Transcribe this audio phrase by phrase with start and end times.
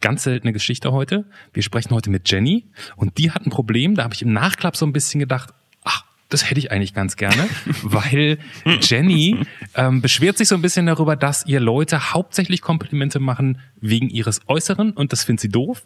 [0.00, 1.24] ganz seltene Geschichte heute.
[1.52, 2.66] Wir sprechen heute mit Jenny
[2.96, 3.94] und die hat ein Problem.
[3.94, 5.50] Da habe ich im Nachklapp so ein bisschen gedacht,
[5.84, 7.48] ach, das hätte ich eigentlich ganz gerne,
[7.82, 8.38] weil
[8.82, 9.38] Jenny
[9.74, 14.40] ähm, beschwert sich so ein bisschen darüber, dass ihr Leute hauptsächlich Komplimente machen wegen ihres
[14.46, 15.82] Äußeren und das findet sie doof.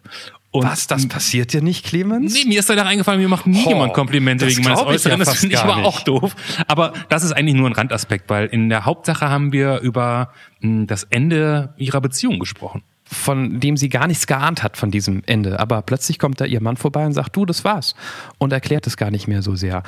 [0.51, 2.35] Und Was, das passiert dir nicht, Clemens?
[2.35, 5.19] Nee, mir ist leider eingefallen, mir macht nie Oh, jemand Komplimente wegen meines Äußeren.
[5.19, 6.37] ja das finde ich aber auch doof.
[6.67, 10.85] Aber das ist eigentlich nur ein Randaspekt, weil in der Hauptsache haben wir über mh,
[10.87, 12.83] das Ende ihrer Beziehung gesprochen.
[13.13, 15.61] Von dem sie gar nichts geahnt hat von diesem Ende.
[15.61, 17.95] Aber plötzlich kommt da ihr Mann vorbei und sagt, du, das war's.
[18.39, 19.83] Und erklärt es gar nicht mehr so sehr.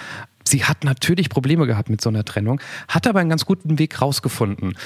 [0.46, 4.02] Sie hat natürlich Probleme gehabt mit so einer Trennung, hat aber einen ganz guten Weg
[4.02, 4.76] rausgefunden.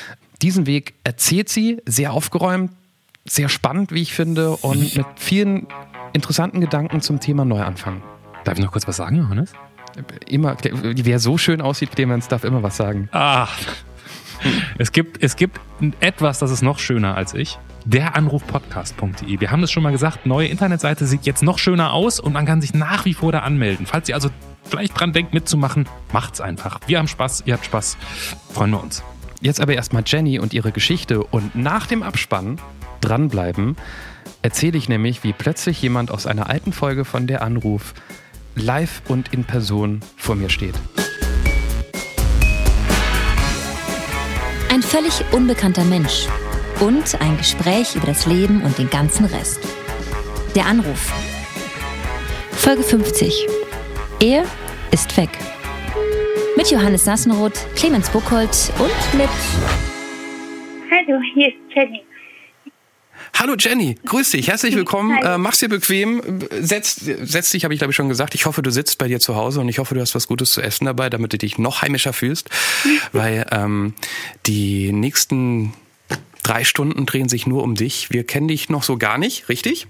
[0.41, 2.71] Diesen Weg erzählt sie, sehr aufgeräumt,
[3.25, 5.67] sehr spannend, wie ich finde, und mit vielen
[6.13, 8.03] interessanten Gedanken zum Thema Neuanfang.
[8.45, 9.53] Darf ich noch kurz was sagen, Johannes?
[10.29, 13.09] Immer, wer so schön aussieht, Clemens, darf immer was sagen.
[13.13, 13.49] Ah.
[14.79, 15.61] Es gibt, es gibt
[16.01, 17.59] etwas, das ist noch schöner als ich.
[17.85, 19.41] Der Anrufpodcast.de.
[19.41, 22.47] Wir haben das schon mal gesagt, neue Internetseite sieht jetzt noch schöner aus und man
[22.47, 23.87] kann sich nach wie vor da anmelden.
[23.87, 24.31] Falls ihr also
[24.65, 26.81] vielleicht dran denkt mitzumachen, macht's einfach.
[26.87, 27.97] Wir haben Spaß, ihr habt Spaß.
[28.53, 29.03] Freuen wir uns.
[29.41, 32.61] Jetzt aber erstmal Jenny und ihre Geschichte und nach dem Abspann
[33.01, 33.77] dranbleiben,
[34.43, 37.95] erzähle ich nämlich, wie plötzlich jemand aus einer alten Folge von Der Anruf
[38.57, 40.75] live und in Person vor mir steht.
[44.79, 46.29] Ein völlig unbekannter Mensch
[46.79, 49.59] und ein Gespräch über das Leben und den ganzen Rest.
[50.55, 51.13] Der Anruf.
[52.53, 53.49] Folge 50.
[54.23, 54.45] Er
[54.93, 55.31] ist weg.
[56.57, 59.29] Mit Johannes Nassenroth, Clemens Buchholz und mit
[60.93, 62.08] Hallo, hier ist Jenny.
[63.39, 65.17] Hallo Jenny, grüß dich, herzlich willkommen.
[65.23, 65.35] Hi.
[65.35, 68.35] Äh, mach's dir bequem, setz, setz dich, habe ich glaube ich schon gesagt.
[68.35, 70.51] Ich hoffe, du sitzt bei dir zu Hause und ich hoffe, du hast was Gutes
[70.51, 72.51] zu essen dabei, damit du dich noch heimischer fühlst,
[73.13, 73.95] weil ähm,
[74.47, 75.73] die nächsten
[76.43, 78.11] drei Stunden drehen sich nur um dich.
[78.11, 79.87] Wir kennen dich noch so gar nicht, richtig?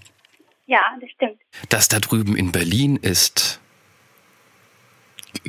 [0.66, 1.38] Ja, das stimmt.
[1.70, 3.60] Das da drüben in Berlin ist.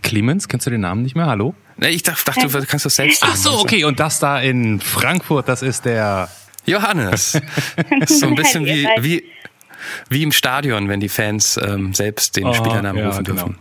[0.01, 1.25] Clemens, kennst du den Namen nicht mehr?
[1.25, 1.53] Hallo?
[1.75, 3.23] Ne, Ich dachte, dachte du kannst das selbst.
[3.25, 3.83] Ach so, okay.
[3.83, 6.29] Und das da in Frankfurt, das ist der.
[6.65, 7.39] Johannes.
[8.07, 9.23] So ein bisschen wie, wie,
[10.09, 13.45] wie im Stadion, wenn die Fans ähm, selbst den Oh, Spielernamen ja, rufen genau.
[13.45, 13.57] dürfen.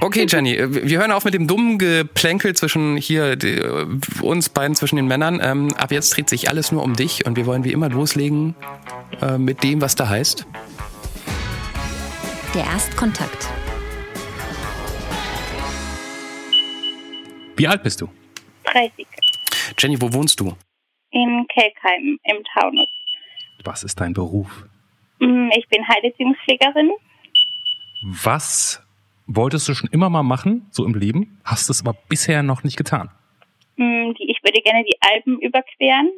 [0.00, 3.86] Okay, Jenny, äh, wir hören auf mit dem dummen Geplänkel zwischen hier die, äh,
[4.22, 5.38] uns beiden, zwischen den Männern.
[5.42, 8.54] Ähm, ab jetzt dreht sich alles nur um dich und wir wollen wie immer loslegen
[9.20, 10.46] äh, mit dem, was da heißt.
[12.54, 13.48] der Erstkontakt.
[17.56, 18.08] Wie alt bist du?
[18.72, 19.06] 30.
[19.78, 20.56] Jenny, wo wohnst du?
[21.14, 22.88] In Kelkheim im Taunus.
[23.64, 24.64] Was ist dein Beruf?
[25.20, 26.90] Mm, Ich bin Heilerziehungspflegerin.
[28.02, 28.82] Was
[29.28, 31.40] wolltest du schon immer mal machen, so im Leben?
[31.44, 33.10] Hast es aber bisher noch nicht getan.
[33.76, 36.10] Mm, Ich würde gerne die Alpen überqueren.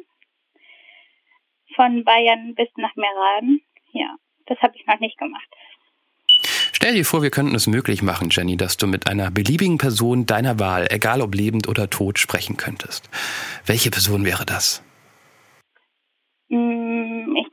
[1.75, 3.59] Von Bayern bis nach Meran.
[3.93, 4.15] Ja,
[4.47, 5.47] das habe ich noch nicht gemacht.
[6.73, 10.25] Stell dir vor, wir könnten es möglich machen, Jenny, dass du mit einer beliebigen Person
[10.25, 13.09] deiner Wahl, egal ob lebend oder tot, sprechen könntest.
[13.67, 14.83] Welche Person wäre das?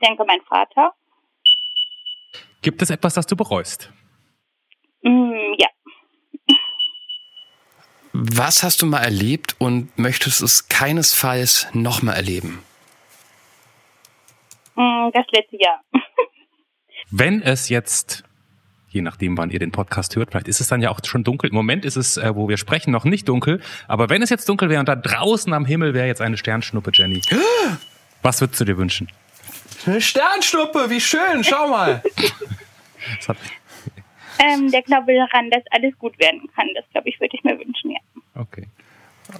[0.05, 0.93] Ich denke, mein Vater.
[2.61, 3.91] Gibt es etwas, das du bereust?
[5.01, 5.67] Mm, Ja,
[8.13, 12.63] Was hast du mal erlebt und möchtest es keinesfalls nochmal erleben?
[14.75, 15.81] Mm, das letzte Jahr.
[17.09, 18.25] Wenn es jetzt,
[18.89, 21.49] je nachdem, wann ihr den Podcast hört, vielleicht ist es dann ja auch schon dunkel.
[21.49, 23.59] Im Moment ist es, äh, wo wir sprechen, noch nicht dunkel.
[23.87, 26.91] Aber wenn es jetzt dunkel wäre und da draußen am Himmel wäre jetzt eine Sternschnuppe,
[26.93, 27.21] Jenny.
[28.21, 29.09] Was würdest du dir wünschen?
[29.85, 32.01] Eine Sternschnuppe, wie schön, schau mal.
[34.37, 37.57] Ähm, der Glaube daran, dass alles gut werden kann, das glaube ich, würde ich mir
[37.57, 37.99] wünschen, ja.
[38.35, 38.67] okay.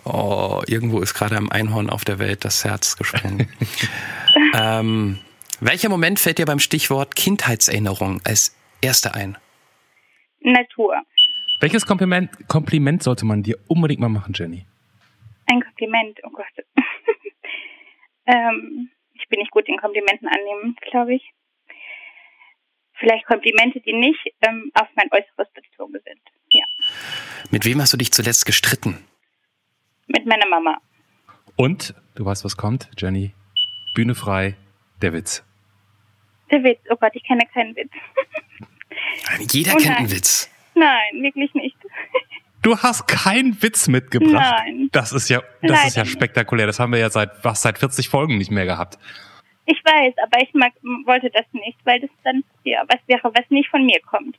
[0.04, 3.48] Oh, irgendwo ist gerade am Einhorn auf der Welt das Herz gesprungen.
[4.56, 5.20] ähm,
[5.60, 9.38] welcher Moment fällt dir beim Stichwort Kindheitserinnerung als erster ein?
[10.40, 10.96] Natur.
[11.60, 14.66] Welches Kompliment, Kompliment sollte man dir unbedingt mal machen, Jenny?
[15.48, 16.66] Ein Kompliment, oh Gott.
[18.26, 18.90] ähm,
[19.26, 21.34] ich bin nicht gut in Komplimenten annehmen, glaube ich.
[22.94, 26.22] Vielleicht Komplimente, die nicht ähm, auf mein Äußeres bezogen sind.
[26.52, 26.64] Ja.
[27.50, 29.04] Mit wem hast du dich zuletzt gestritten?
[30.06, 30.80] Mit meiner Mama.
[31.56, 33.34] Und, du weißt, was kommt, Jenny.
[33.96, 34.56] Bühne frei,
[35.02, 35.44] der Witz.
[36.52, 37.92] Der Witz, oh Gott, ich kenne keinen Witz.
[39.52, 40.52] Jeder Oh kennt einen Witz.
[40.76, 41.78] Nein, wirklich nicht.
[42.66, 44.56] Du hast keinen Witz mitgebracht.
[44.66, 44.90] Nein.
[44.92, 46.66] Das ist ja, das Leider ist ja spektakulär.
[46.66, 48.98] Das haben wir ja seit, was, seit 40 Folgen nicht mehr gehabt.
[49.68, 50.72] Ich weiß, aber ich mag,
[51.06, 54.36] wollte das nicht, weil das dann ja was wäre, was nicht von mir kommt.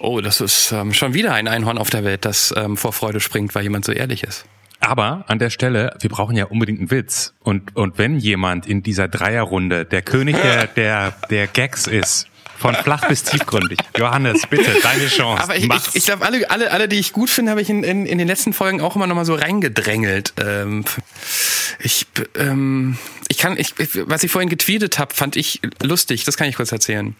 [0.00, 3.20] Oh, das ist ähm, schon wieder ein Einhorn auf der Welt, das ähm, vor Freude
[3.20, 4.44] springt, weil jemand so ehrlich ist.
[4.80, 7.32] Aber an der Stelle, wir brauchen ja unbedingt einen Witz.
[7.44, 12.74] Und, und wenn jemand in dieser Dreierrunde der König der, der, der Gags ist, von
[12.74, 13.78] flach bis tiefgründig.
[13.96, 15.42] Johannes, bitte, deine Chance.
[15.42, 17.82] Aber ich, ich, ich glaube, alle, alle, alle, die ich gut finde, habe ich in,
[17.82, 20.34] in, in den letzten Folgen auch immer noch mal so reingedrängelt.
[20.38, 20.84] Ähm,
[21.78, 22.06] ich,
[22.36, 22.98] ähm,
[23.28, 23.74] ich kann, ich,
[24.08, 26.24] was ich vorhin getweetet habe, fand ich lustig.
[26.24, 27.14] Das kann ich kurz erzählen.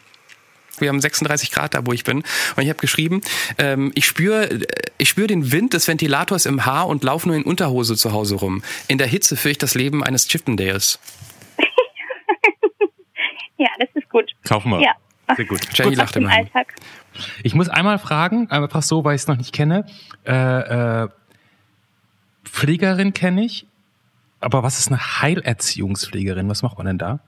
[0.78, 2.18] Wir haben 36 Grad da, wo ich bin.
[2.18, 3.22] Und ich habe geschrieben,
[3.58, 4.60] ähm, ich spüre
[4.98, 8.36] ich spür den Wind des Ventilators im Haar und laufe nur in Unterhose zu Hause
[8.36, 8.62] rum.
[8.88, 10.98] In der Hitze führe ich das Leben eines Chippendales.
[13.58, 14.32] ja, das ist gut.
[14.44, 14.80] Kaufen wir.
[14.80, 14.92] Ja.
[15.34, 15.60] Sehr gut.
[15.74, 16.30] Jenny Gut, lacht immer.
[17.42, 19.86] Ich muss einmal fragen, einfach so, weil ich es noch nicht kenne.
[20.26, 21.08] Äh, äh,
[22.44, 23.66] Pflegerin kenne ich,
[24.40, 26.48] aber was ist eine Heilerziehungspflegerin?
[26.48, 27.20] Was macht man denn da?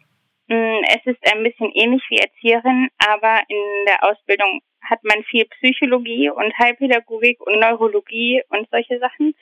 [0.49, 5.45] Mm, Es ist ein bisschen ähnlich wie Erzieherin, aber in der Ausbildung hat man viel
[5.47, 9.35] Psychologie und Heilpädagogik und Neurologie und solche Sachen.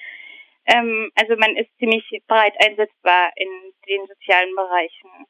[0.66, 3.48] Ähm, also man ist ziemlich breit einsetzbar in
[3.88, 5.26] den sozialen Bereichen.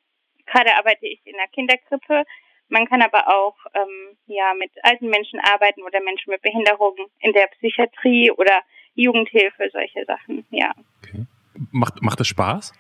[0.47, 2.25] Gerade arbeite ich in der Kinderkrippe.
[2.69, 7.33] Man kann aber auch ähm, ja mit alten Menschen arbeiten oder Menschen mit Behinderungen in
[7.33, 8.63] der Psychiatrie oder
[8.95, 10.45] Jugendhilfe, solche Sachen.
[10.51, 10.73] Ja.
[11.03, 11.27] Okay.
[11.71, 12.73] Macht, macht das Spaß?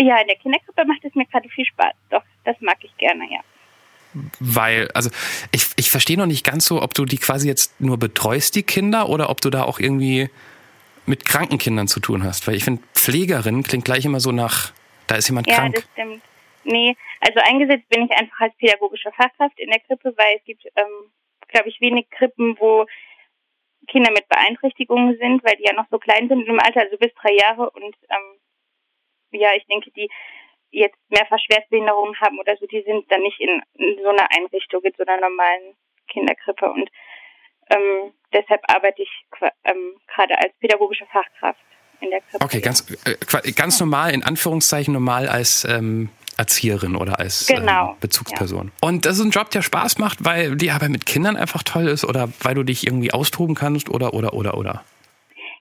[0.00, 1.92] Ja, in der Kinderkrippe macht es mir gerade viel Spaß.
[2.10, 3.40] Doch, das mag ich gerne, ja.
[4.40, 5.10] Weil, also
[5.52, 8.62] ich, ich verstehe noch nicht ganz so, ob du die quasi jetzt nur betreust, die
[8.62, 10.30] Kinder, oder ob du da auch irgendwie
[11.06, 12.46] mit kranken Kindern zu tun hast.
[12.46, 14.72] Weil ich finde, Pflegerin klingt gleich immer so nach,
[15.06, 15.74] da ist jemand Ja, krank.
[15.76, 16.22] das stimmt.
[16.64, 20.64] Nee, also eingesetzt bin ich einfach als pädagogische Fachkraft in der Krippe, weil es gibt,
[20.76, 21.12] ähm,
[21.48, 22.86] glaube ich, wenig Krippen, wo
[23.88, 27.12] Kinder mit Beeinträchtigungen sind, weil die ja noch so klein sind im Alter, also bis
[27.14, 27.70] drei Jahre.
[27.70, 28.40] Und ähm,
[29.32, 30.10] ja, ich denke, die
[30.70, 34.82] jetzt mehrfach Schwerstbehinderungen haben oder so, die sind dann nicht in, in so einer Einrichtung,
[34.82, 35.76] in so einer normalen
[36.08, 36.70] Kinderkrippe.
[36.70, 36.90] Und
[37.70, 39.24] ähm, deshalb arbeite ich
[39.64, 41.60] ähm, gerade als pädagogische Fachkraft
[42.00, 42.44] in der Krippe.
[42.44, 46.10] Okay, ganz, äh, ganz normal, in Anführungszeichen normal als ähm,
[46.40, 48.72] Erzieherin oder als Genau, ähm, Bezugsperson.
[48.80, 51.86] Und das ist ein Job, der Spaß macht, weil die Arbeit mit Kindern einfach toll
[51.86, 54.84] ist oder weil du dich irgendwie austoben kannst oder, oder, oder, oder.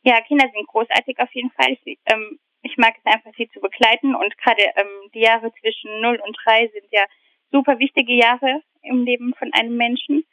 [0.04, 1.78] Ja, Kinder sind großartig auf jeden Fall.
[1.84, 6.02] Ich, ähm, ich mag es einfach, sie zu begleiten und gerade ähm, die Jahre zwischen
[6.02, 7.04] 0 und 3 sind ja
[7.52, 10.24] super wichtige Jahre im Leben von einem Menschen.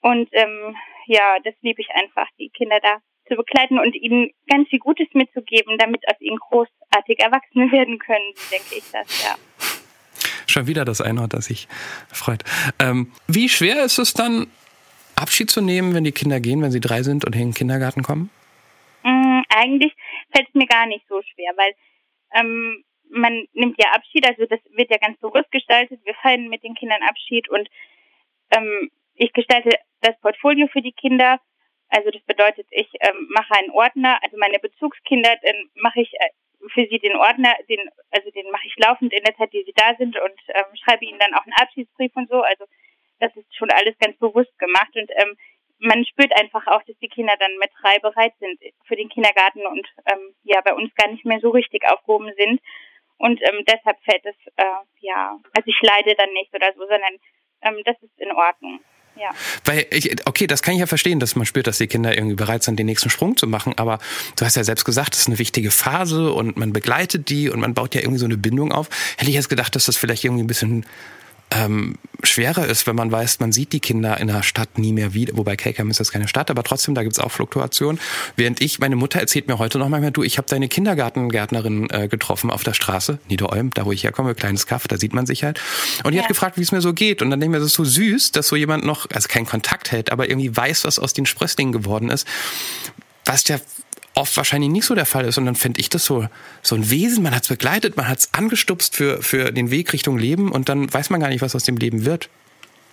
[0.00, 2.98] Und ähm, ja, das liebe ich einfach, die Kinder da
[3.28, 8.34] zu begleiten und ihnen ganz viel Gutes mitzugeben, damit aus ihnen großartig Erwachsene werden können,
[8.50, 9.36] denke ich das, ja.
[10.46, 11.68] Schon wieder das eine, das sich
[12.12, 12.44] freut.
[12.78, 14.46] Ähm, wie schwer ist es dann,
[15.16, 18.02] Abschied zu nehmen, wenn die Kinder gehen, wenn sie drei sind und in den Kindergarten
[18.02, 18.30] kommen?
[19.02, 19.92] Mm, eigentlich
[20.34, 21.72] fällt es mir gar nicht so schwer, weil
[22.34, 26.00] ähm, man nimmt ja Abschied, also das wird ja ganz bewusst gestaltet.
[26.04, 27.68] Wir feiern mit den Kindern Abschied und
[28.50, 29.70] ähm, ich gestalte
[30.00, 31.40] das Portfolio für die Kinder.
[31.94, 36.30] Also das bedeutet, ich ähm, mache einen Ordner, also meine Bezugskinder, dann mache ich äh,
[36.74, 39.74] für sie den Ordner, den, also den mache ich laufend in der Zeit, die sie
[39.76, 42.42] da sind und ähm, schreibe ihnen dann auch einen Abschiedsbrief und so.
[42.42, 42.64] Also
[43.20, 45.36] das ist schon alles ganz bewusst gemacht und ähm,
[45.78, 48.58] man spürt einfach auch, dass die Kinder dann mit drei bereit sind
[48.88, 52.60] für den Kindergarten und ähm, ja bei uns gar nicht mehr so richtig aufgehoben sind.
[53.18, 57.20] Und ähm, deshalb fällt es, äh, ja, also ich leide dann nicht oder so, sondern
[57.62, 58.80] ähm, das ist in Ordnung.
[59.16, 59.30] Ja.
[59.64, 62.34] Weil, ich, okay, das kann ich ja verstehen, dass man spürt, dass die Kinder irgendwie
[62.34, 63.74] bereit sind, den nächsten Sprung zu machen.
[63.76, 63.98] Aber
[64.36, 67.60] du hast ja selbst gesagt, das ist eine wichtige Phase und man begleitet die und
[67.60, 68.88] man baut ja irgendwie so eine Bindung auf.
[69.16, 70.84] Hätte ich jetzt gedacht, dass das vielleicht irgendwie ein bisschen
[71.54, 75.14] ähm, schwerer ist, wenn man weiß, man sieht die Kinder in der Stadt nie mehr
[75.14, 75.36] wieder.
[75.36, 78.00] Wobei Kelkheim ist das keine Stadt, aber trotzdem, da gibt's auch Fluktuationen.
[78.36, 82.08] Während ich, meine Mutter erzählt mir heute noch manchmal, du, ich habe deine Kindergartengärtnerin äh,
[82.08, 85.44] getroffen auf der Straße, Niederolm, da wo ich herkomme, kleines Kaff, da sieht man sich
[85.44, 85.60] halt.
[86.02, 86.22] Und die Ja.
[86.22, 87.22] hat gefragt, wie es mir so geht.
[87.22, 89.46] Und dann denke ich mir, das ist so süß, dass so jemand noch, also keinen
[89.46, 92.26] Kontakt hält, aber irgendwie weiß, was aus den Sprösslingen geworden ist.
[93.26, 93.58] Was ja
[94.14, 95.38] oft wahrscheinlich nicht so der Fall ist.
[95.38, 96.26] Und dann finde ich das so,
[96.62, 99.92] so ein Wesen, man hat es begleitet, man hat es angestupst für, für den Weg
[99.92, 102.28] Richtung Leben und dann weiß man gar nicht, was aus dem Leben wird.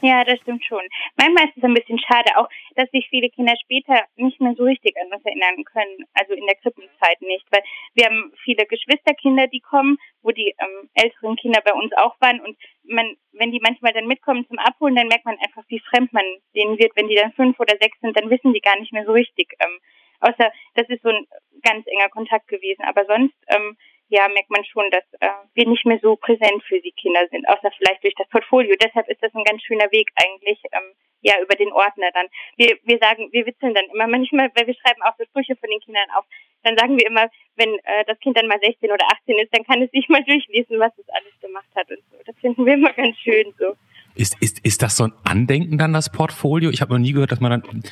[0.04, 0.82] Ja, das stimmt schon.
[1.16, 4.63] Manchmal ist es ein bisschen schade, auch dass sich viele Kinder später nicht mehr so
[4.63, 7.62] richtig an uns erinnern können, also in der Krippenzeit nicht, weil
[7.94, 12.42] wir haben viele Geschwisterkinder, die kommen, wo die ähm, älteren Kinder bei uns auch waren
[12.42, 16.12] und man, wenn die manchmal dann mitkommen zum Abholen, dann merkt man einfach, wie fremd
[16.13, 16.25] man
[16.56, 16.94] denen wird.
[16.96, 19.54] Wenn die dann fünf oder sechs sind, dann wissen die gar nicht mehr so richtig.
[19.60, 19.78] Ähm,
[20.22, 21.28] außer das ist so ein
[21.63, 23.78] ganz enger Kontakt gewesen, aber sonst ähm,
[24.12, 27.48] ja, merkt man schon, dass äh, wir nicht mehr so präsent für die Kinder sind,
[27.48, 28.75] außer vielleicht durch das Portfolio.
[28.75, 32.28] Deshalb ist das ein ganz schöner Weg eigentlich, ähm, ja, über den Ordner dann.
[32.58, 35.70] Wir, wir sagen, wir witzeln dann immer manchmal, weil wir schreiben auch so Sprüche von
[35.70, 36.25] den Kindern auf,
[36.63, 39.63] dann sagen wir immer, wenn äh, das Kind dann mal 16 oder 18 ist, dann
[39.63, 42.18] kann es sich mal durchlesen, was es alles gemacht hat und so.
[42.25, 43.75] Das finden wir immer ganz schön so.
[44.13, 46.70] Ist, ist, ist das so ein Andenken dann, das Portfolio?
[46.70, 47.84] Ich habe noch nie gehört, dass man dann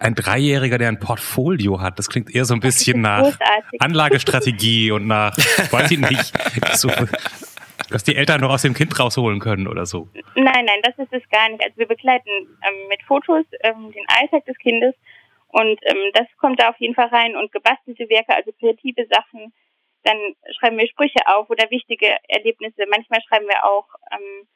[0.00, 1.98] ein Dreijähriger, der ein Portfolio hat.
[1.98, 3.80] Das klingt eher so ein bisschen nach großartig.
[3.80, 5.36] Anlagestrategie und nach,
[5.70, 6.32] weiß ich nicht,
[6.76, 6.90] so,
[7.90, 10.08] dass die Eltern noch aus dem Kind rausholen können oder so.
[10.34, 11.64] Nein, nein, das ist es gar nicht.
[11.64, 14.94] Also wir begleiten ähm, mit Fotos ähm, den Alltag des Kindes
[15.48, 19.52] und ähm, das kommt da auf jeden Fall rein und gebastelte Werke, also kreative Sachen.
[20.02, 20.18] Dann
[20.58, 22.84] schreiben wir Sprüche auf oder wichtige Erlebnisse.
[22.90, 24.48] Manchmal schreiben wir auch ähm,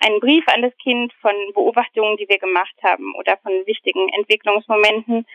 [0.00, 5.26] einen Brief an das Kind von Beobachtungen, die wir gemacht haben oder von wichtigen Entwicklungsmomenten.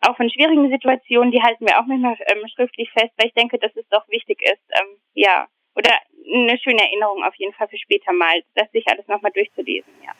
[0.00, 3.58] Auch von schwierigen Situationen, die halten wir auch manchmal ähm, schriftlich fest, weil ich denke,
[3.58, 5.90] dass es doch wichtig ist, ähm, ja, oder
[6.32, 10.12] eine schöne Erinnerung auf jeden Fall für später mal, das sich alles nochmal durchzulesen, ja.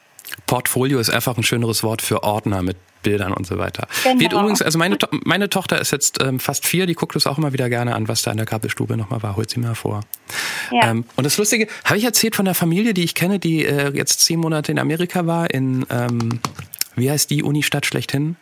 [0.53, 3.89] Portfolio ist einfach ein schöneres Wort für Ordner mit Bildern und so weiter.
[4.05, 4.21] Genau.
[4.21, 7.27] Wird übrigens, also meine, to meine Tochter ist jetzt ähm, fast vier, die guckt es
[7.27, 9.37] auch immer wieder gerne an, was da in der Krabbelstube nochmal war.
[9.37, 10.03] Holt sie mir vor.
[10.71, 10.91] Ja.
[10.91, 13.97] Ähm, und das Lustige, habe ich erzählt von der Familie, die ich kenne, die äh,
[13.97, 16.41] jetzt zehn Monate in Amerika war, in, ähm,
[16.97, 18.37] wie heißt die Unistadt schlechthin?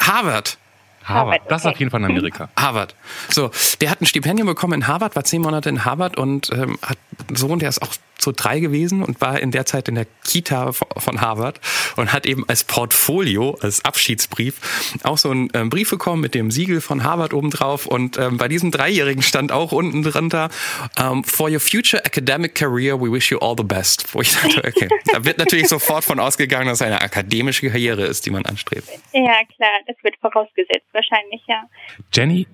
[0.00, 0.58] Harvard.
[1.04, 2.48] Harvard, das ist auf jeden Fall in Amerika.
[2.58, 2.96] Harvard.
[3.28, 6.76] So, der hat ein Stipendium bekommen in Harvard, war zehn Monate in Harvard und ähm,
[6.82, 7.92] hat einen Sohn, der ist auch
[8.22, 11.60] so drei gewesen und war in der Zeit in der Kita von Harvard
[11.96, 16.50] und hat eben als Portfolio, als Abschiedsbrief, auch so einen ähm, Brief bekommen mit dem
[16.50, 20.50] Siegel von Harvard obendrauf und ähm, bei diesem Dreijährigen stand auch unten drunter,
[20.98, 24.14] um, ähm, for your future academic career, we wish you all the best.
[24.14, 28.04] Wo ich dachte, okay, da wird natürlich sofort von ausgegangen, dass es eine akademische Karriere
[28.04, 28.88] ist, die man anstrebt.
[29.12, 31.64] Ja, klar, das wird vorausgesetzt, wahrscheinlich, ja.
[32.12, 32.46] Jenny,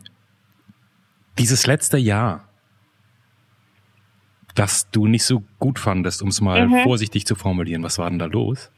[1.38, 2.47] dieses letzte Jahr,
[4.58, 6.82] das du nicht so gut fandest, um es mal mhm.
[6.82, 7.84] vorsichtig zu formulieren.
[7.84, 8.72] Was war denn da los?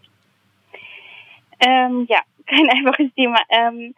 [1.61, 3.39] Ähm, ja, kein einfaches Thema.
[3.49, 3.95] Ähm,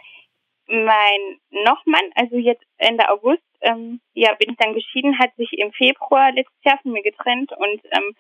[0.69, 5.73] mein Nochmann, also jetzt Ende August, ähm, ja, bin ich dann geschieden, hat sich im
[5.73, 8.15] Februar letztes Jahr von mir getrennt und ähm,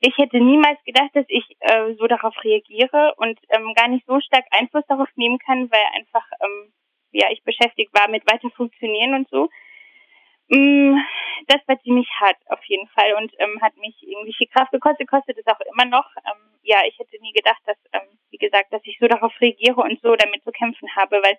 [0.00, 4.20] ich hätte niemals gedacht, dass ich äh, so darauf reagiere und ähm, gar nicht so
[4.20, 6.72] stark Einfluss darauf nehmen kann, weil einfach ähm,
[7.12, 9.48] ja ich beschäftigt war mit weiter funktionieren und so.
[10.48, 10.96] Mm,
[11.48, 15.08] das war ziemlich hart auf jeden Fall und ähm, hat mich irgendwie viel Kraft gekostet,
[15.08, 16.06] kostet es auch immer noch.
[16.24, 19.80] Ähm, ja, ich hätte nie gedacht, dass, ähm, wie gesagt, dass ich so darauf reagiere
[19.80, 21.38] und so damit zu kämpfen habe, weil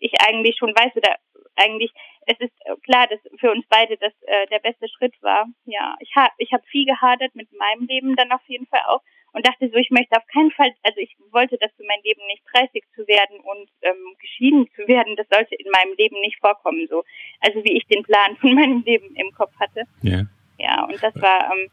[0.00, 1.16] ich eigentlich schon weiß oder
[1.58, 1.92] eigentlich
[2.26, 5.46] es ist klar, dass für uns beide das äh, der beste Schritt war.
[5.64, 9.00] Ja, ich habe ich habe viel gehadert mit meinem Leben dann auf jeden Fall auch
[9.32, 12.20] und dachte so, ich möchte auf keinen Fall, also ich wollte das für mein Leben
[12.26, 16.38] nicht 30 zu werden und ähm, geschieden zu werden, das sollte in meinem Leben nicht
[16.40, 17.04] vorkommen, so.
[17.40, 19.84] Also wie ich den Plan von meinem Leben im Kopf hatte.
[20.02, 20.22] Ja.
[20.58, 21.70] Ja, und das war, ähm,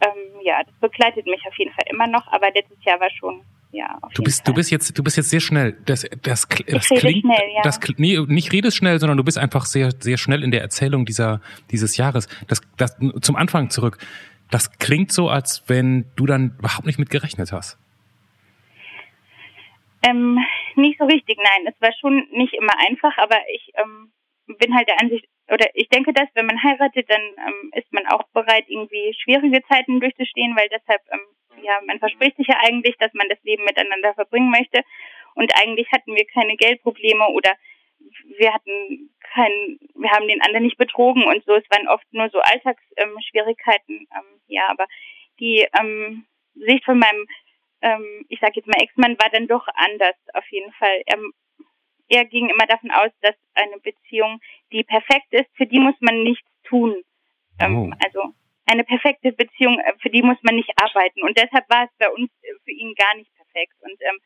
[0.00, 3.42] ähm, ja, das begleitet mich auf jeden Fall immer noch, aber letztes Jahr war schon
[3.76, 5.76] ja, du bist, du bist jetzt, du bist jetzt sehr schnell.
[5.84, 7.62] Das, das, das klingt, schnell, ja.
[7.62, 11.04] das, nee, nicht redest schnell, sondern du bist einfach sehr, sehr schnell in der Erzählung
[11.04, 11.40] dieser,
[11.70, 12.26] dieses Jahres.
[12.48, 13.98] Das, das, zum Anfang zurück.
[14.50, 17.78] Das klingt so, als wenn du dann überhaupt nicht mit gerechnet hast.
[20.08, 20.38] Ähm,
[20.76, 21.72] nicht so richtig, nein.
[21.72, 24.12] Es war schon nicht immer einfach, aber ich ähm,
[24.58, 28.06] bin halt der Ansicht, oder ich denke, dass wenn man heiratet, dann ähm, ist man
[28.06, 31.35] auch bereit, irgendwie schwierige Zeiten durchzustehen, weil deshalb, ähm,
[31.66, 34.82] ja, man verspricht sich ja eigentlich, dass man das Leben miteinander verbringen möchte.
[35.34, 37.52] Und eigentlich hatten wir keine Geldprobleme oder
[38.38, 41.54] wir hatten kein, wir haben den anderen nicht betrogen und so.
[41.54, 44.86] Es waren oft nur so Alltagsschwierigkeiten, ähm, ähm, ja, aber
[45.40, 47.26] die ähm, Sicht von meinem,
[47.82, 51.02] ähm, ich sage jetzt mal Ex-Mann war dann doch anders auf jeden Fall.
[51.06, 51.18] Er,
[52.08, 54.40] er ging immer davon aus, dass eine Beziehung,
[54.72, 57.02] die perfekt ist, für die muss man nichts tun.
[57.58, 57.90] Ähm, oh.
[58.04, 58.34] Also
[58.66, 61.22] eine perfekte Beziehung, äh, für die muss man nicht arbeiten.
[61.22, 63.74] Und deshalb war es bei uns äh, für ihn gar nicht perfekt.
[63.80, 64.18] Und ähm,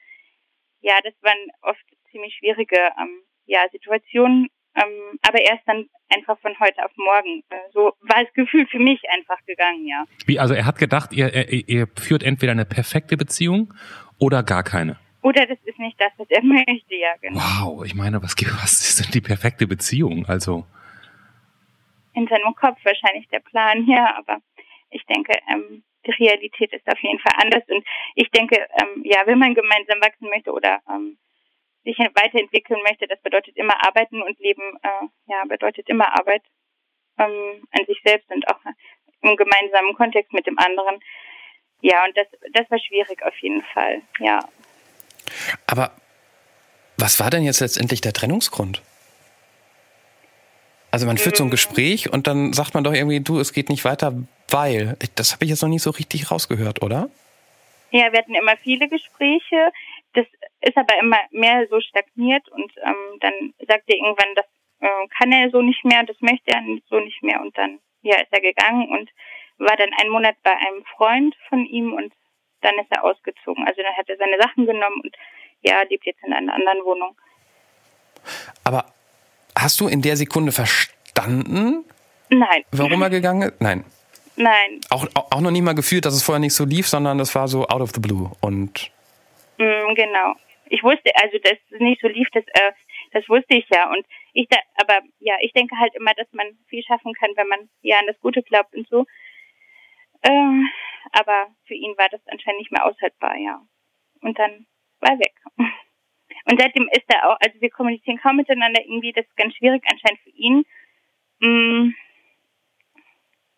[0.80, 6.58] ja, das waren oft ziemlich schwierige ähm, ja, Situationen, ähm, aber erst dann einfach von
[6.58, 7.42] heute auf morgen.
[7.50, 10.04] Äh, so war das Gefühl für mich einfach gegangen, ja.
[10.26, 13.74] Wie, also er hat gedacht, ihr, ihr, ihr führt entweder eine perfekte Beziehung
[14.18, 14.98] oder gar keine.
[15.22, 17.40] Oder das ist nicht das, was er möchte, ja, genau.
[17.40, 20.24] Wow, ich meine, was, was ist denn die perfekte Beziehung?
[20.26, 20.66] Also.
[22.14, 24.38] In seinem Kopf wahrscheinlich der Plan, ja, aber
[24.90, 29.26] ich denke, ähm, die Realität ist auf jeden Fall anders und ich denke, ähm, ja,
[29.26, 31.18] wenn man gemeinsam wachsen möchte oder ähm,
[31.84, 36.42] sich weiterentwickeln möchte, das bedeutet immer arbeiten und Leben, äh, ja, bedeutet immer Arbeit
[37.18, 38.60] ähm, an sich selbst und auch
[39.22, 41.00] im gemeinsamen Kontext mit dem anderen.
[41.82, 44.40] Ja, und das, das war schwierig auf jeden Fall, ja.
[45.66, 45.92] Aber
[46.96, 48.82] was war denn jetzt letztendlich der Trennungsgrund?
[50.90, 51.52] Also man führt so ein mm.
[51.52, 54.12] Gespräch und dann sagt man doch irgendwie, du, es geht nicht weiter,
[54.48, 54.96] weil.
[55.14, 57.08] Das habe ich jetzt noch nicht so richtig rausgehört, oder?
[57.90, 59.72] Ja, wir hatten immer viele Gespräche.
[60.14, 60.26] Das
[60.60, 64.46] ist aber immer mehr so stagniert und ähm, dann sagt er irgendwann, das
[64.80, 68.16] äh, kann er so nicht mehr, das möchte er so nicht mehr und dann ja
[68.16, 69.08] ist er gegangen und
[69.58, 72.12] war dann einen Monat bei einem Freund von ihm und
[72.62, 73.66] dann ist er ausgezogen.
[73.66, 75.16] Also dann hat er seine Sachen genommen und
[75.62, 77.16] ja, lebt jetzt in einer anderen Wohnung.
[78.64, 78.86] Aber
[79.62, 81.84] hast du in der Sekunde verstanden,
[82.28, 82.64] Nein.
[82.72, 83.60] warum er gegangen ist?
[83.60, 83.84] Nein.
[84.36, 84.80] Nein.
[84.90, 87.46] Auch, auch noch nie mal gefühlt, dass es vorher nicht so lief, sondern das war
[87.48, 88.30] so out of the blue.
[88.40, 88.90] Und
[89.60, 90.34] Mm, genau.
[90.70, 92.72] Ich wusste, also dass es nicht so lief, das, äh,
[93.12, 93.90] das wusste ich ja.
[93.90, 97.48] Und ich da, aber ja, ich denke halt immer, dass man viel schaffen kann, wenn
[97.48, 99.04] man ja an das Gute glaubt und so.
[100.22, 100.62] Äh,
[101.12, 103.60] aber für ihn war das anscheinend nicht mehr aushaltbar, ja.
[104.22, 104.66] Und dann
[105.00, 105.34] war er weg.
[106.44, 109.82] Und seitdem ist er auch, also wir kommunizieren kaum miteinander irgendwie, das ist ganz schwierig
[109.90, 110.64] anscheinend für ihn,
[111.40, 111.92] mh,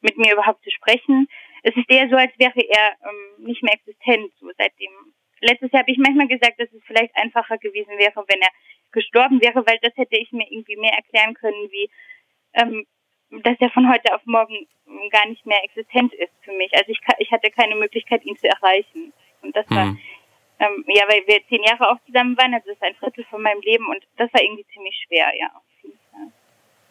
[0.01, 1.29] mit mir überhaupt zu sprechen.
[1.63, 4.91] Es ist eher so, als wäre er ähm, nicht mehr existent, so seitdem.
[5.41, 8.51] Letztes Jahr habe ich manchmal gesagt, dass es vielleicht einfacher gewesen wäre, wenn er
[8.91, 11.89] gestorben wäre, weil das hätte ich mir irgendwie mehr erklären können, wie
[12.55, 12.87] ähm,
[13.31, 16.73] dass er von heute auf morgen ähm, gar nicht mehr existent ist für mich.
[16.75, 19.13] Also ich, ich hatte keine Möglichkeit, ihn zu erreichen.
[19.41, 20.01] Und das war, Mhm.
[20.65, 23.43] Ähm, ja, weil wir zehn Jahre auch zusammen waren, also das ist ein Drittel von
[23.43, 25.51] meinem Leben und das war irgendwie ziemlich schwer, ja.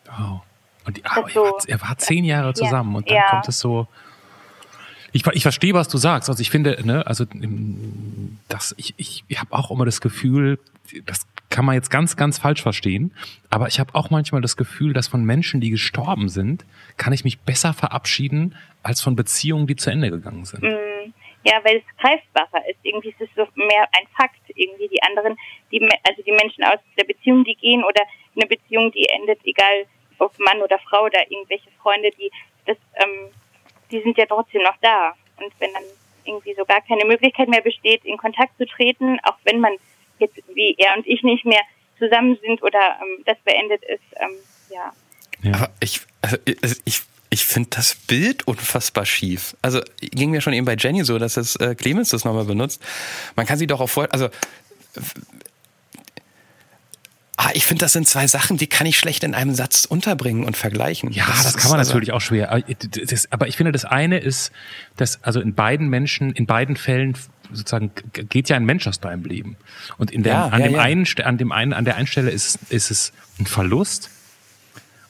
[0.05, 0.41] Wow.
[0.85, 3.29] Und die, ah, er, so- war, er war zehn Jahre zusammen und dann Ja.
[3.29, 3.87] kommt es so.
[5.13, 6.29] Ich, ich verstehe, was du sagst.
[6.29, 7.25] Also ich finde, ne, also
[8.47, 10.57] das, ich, ich, ich habe auch immer das Gefühl,
[11.05, 13.13] das kann man jetzt ganz, ganz falsch verstehen,
[13.49, 16.65] aber ich habe auch manchmal das Gefühl, dass von Menschen, die gestorben sind,
[16.97, 20.63] kann ich mich besser verabschieden als von Beziehungen, die zu Ende gegangen sind.
[20.63, 20.67] Mm,
[21.43, 22.79] Ja, weil es greifbarer ist.
[22.83, 24.41] Irgendwie ist es so mehr ein Fakt.
[24.53, 25.35] Irgendwie die anderen,
[25.71, 28.03] die, Me- also die Menschen aus der Beziehung, die gehen oder
[28.35, 29.85] eine Beziehung, die endet, egal
[30.19, 32.31] ob Mann oder Frau oder irgendwelche Freunde, die,
[32.67, 33.29] das, ähm,
[33.89, 35.15] die sind ja trotzdem noch da.
[35.37, 35.83] Und wenn dann
[36.25, 39.73] irgendwie so gar keine Möglichkeit mehr besteht, in Kontakt zu treten, auch wenn man
[40.19, 41.61] jetzt wie er und ich nicht mehr
[41.97, 44.37] zusammen sind oder ähm, das beendet ist, ähm,
[44.69, 44.93] ja.
[45.41, 45.55] Ja.
[45.55, 46.37] Aber ich, also
[46.85, 47.01] ich,
[47.33, 49.55] ich finde das Bild unfassbar schief.
[49.61, 52.81] Also ging mir schon eben bei Jenny so, dass es äh, Clemens das nochmal benutzt.
[53.35, 54.29] Man kann sie doch auch vor, also
[57.37, 60.43] ah, ich finde, das sind zwei Sachen, die kann ich schlecht in einem Satz unterbringen
[60.43, 61.11] und vergleichen.
[61.11, 62.51] Ja, das, kann man also- natürlich auch schwer.
[62.51, 64.51] Aber das- Aber ich finde, das eine ist,
[64.97, 67.15] dass also in beiden Menschen, in beiden Fällen
[67.53, 69.57] sozusagen geht ja ein Mensch aus deinem Leben.
[69.97, 70.81] Und in der, Ja, an ja, dem ja.
[70.81, 74.09] einen, an dem einen, an der einen Stelle ist, ist es ein Verlust.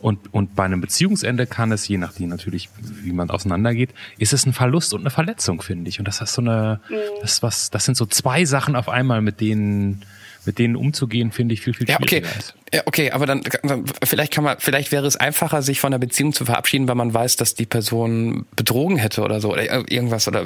[0.01, 2.69] Und, und bei einem Beziehungsende kann es, je nachdem natürlich,
[3.03, 5.99] wie man auseinandergeht, ist es ein Verlust und eine Verletzung, finde ich.
[5.99, 6.81] Und das ist so eine,
[7.21, 10.03] das ist was, das sind so zwei Sachen auf einmal, mit denen,
[10.45, 12.27] mit denen umzugehen, finde ich viel, viel Ja, schwieriger.
[12.27, 12.39] okay.
[12.39, 12.55] ist.
[12.73, 15.99] Ja, okay, aber dann, dann vielleicht kann man, vielleicht wäre es einfacher, sich von der
[15.99, 20.27] Beziehung zu verabschieden, weil man weiß, dass die Person betrogen hätte oder so oder irgendwas
[20.27, 20.45] oder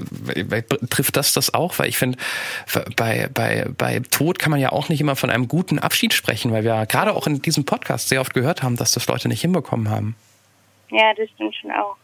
[0.90, 1.78] trifft das das auch?
[1.78, 2.18] Weil ich finde,
[2.96, 6.52] bei bei bei Tod kann man ja auch nicht immer von einem guten Abschied sprechen,
[6.52, 9.28] weil wir ja gerade auch in diesem Podcast sehr oft gehört haben, dass das Leute
[9.28, 10.16] nicht hinbekommen haben.
[10.92, 11.96] Ja, das stimmt schon auch.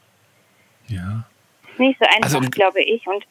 [0.87, 1.25] Ja.
[1.71, 3.05] Ist nicht so einfach, Also- glaube ich.
[3.07, 3.23] Und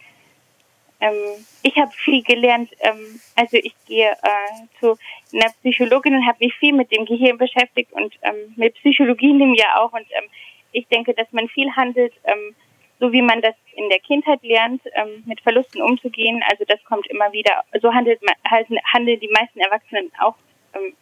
[1.01, 2.71] ähm, ich habe viel gelernt.
[2.81, 4.97] Ähm, also ich gehe äh, zu
[5.33, 9.55] einer Psychologin und habe mich viel mit dem Gehirn beschäftigt und ähm, mit Psychologie nehmen
[9.55, 9.93] ja auch.
[9.93, 10.29] Und ähm,
[10.73, 12.55] ich denke, dass man viel handelt, ähm,
[12.99, 16.43] so wie man das in der Kindheit lernt, ähm, mit Verlusten umzugehen.
[16.51, 17.65] Also das kommt immer wieder.
[17.81, 20.37] So handelt man, halten, handeln die meisten Erwachsenen auch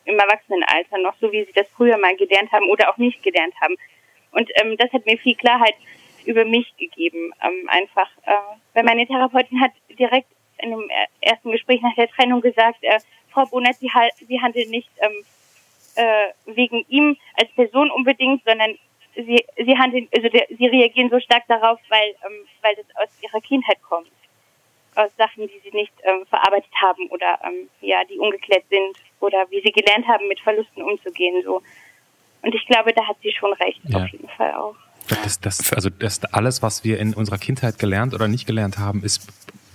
[0.07, 3.53] im Erwachsenenalter noch, so wie sie das früher mal gelernt haben oder auch nicht gelernt
[3.61, 3.77] haben.
[4.31, 5.75] Und das hat mir viel Klarheit
[6.29, 7.33] über mich gegeben.
[7.43, 8.33] Ähm, einfach, äh,
[8.75, 10.29] weil meine Therapeutin hat direkt
[10.61, 12.99] in dem er- ersten Gespräch nach der Trennung gesagt, äh,
[13.33, 15.25] Frau Bonert, Sie, hal- Sie handeln nicht ähm,
[15.97, 18.77] äh, wegen ihm als Person unbedingt, sondern
[19.15, 23.09] Sie, Sie handeln, also der, Sie reagieren so stark darauf, weil, ähm, weil das aus
[23.23, 24.11] Ihrer Kindheit kommt.
[24.97, 29.49] Aus Sachen, die Sie nicht ähm, verarbeitet haben oder ähm, ja, die ungeklärt sind oder
[29.51, 31.41] wie Sie gelernt haben, mit Verlusten umzugehen.
[31.45, 31.63] So.
[32.43, 33.99] Und ich glaube, da hat sie schon recht, Ja.
[34.03, 34.77] auf jeden Fall auch.
[35.09, 39.03] Das, das, also das alles, was wir in unserer Kindheit gelernt oder nicht gelernt haben,
[39.03, 39.27] ist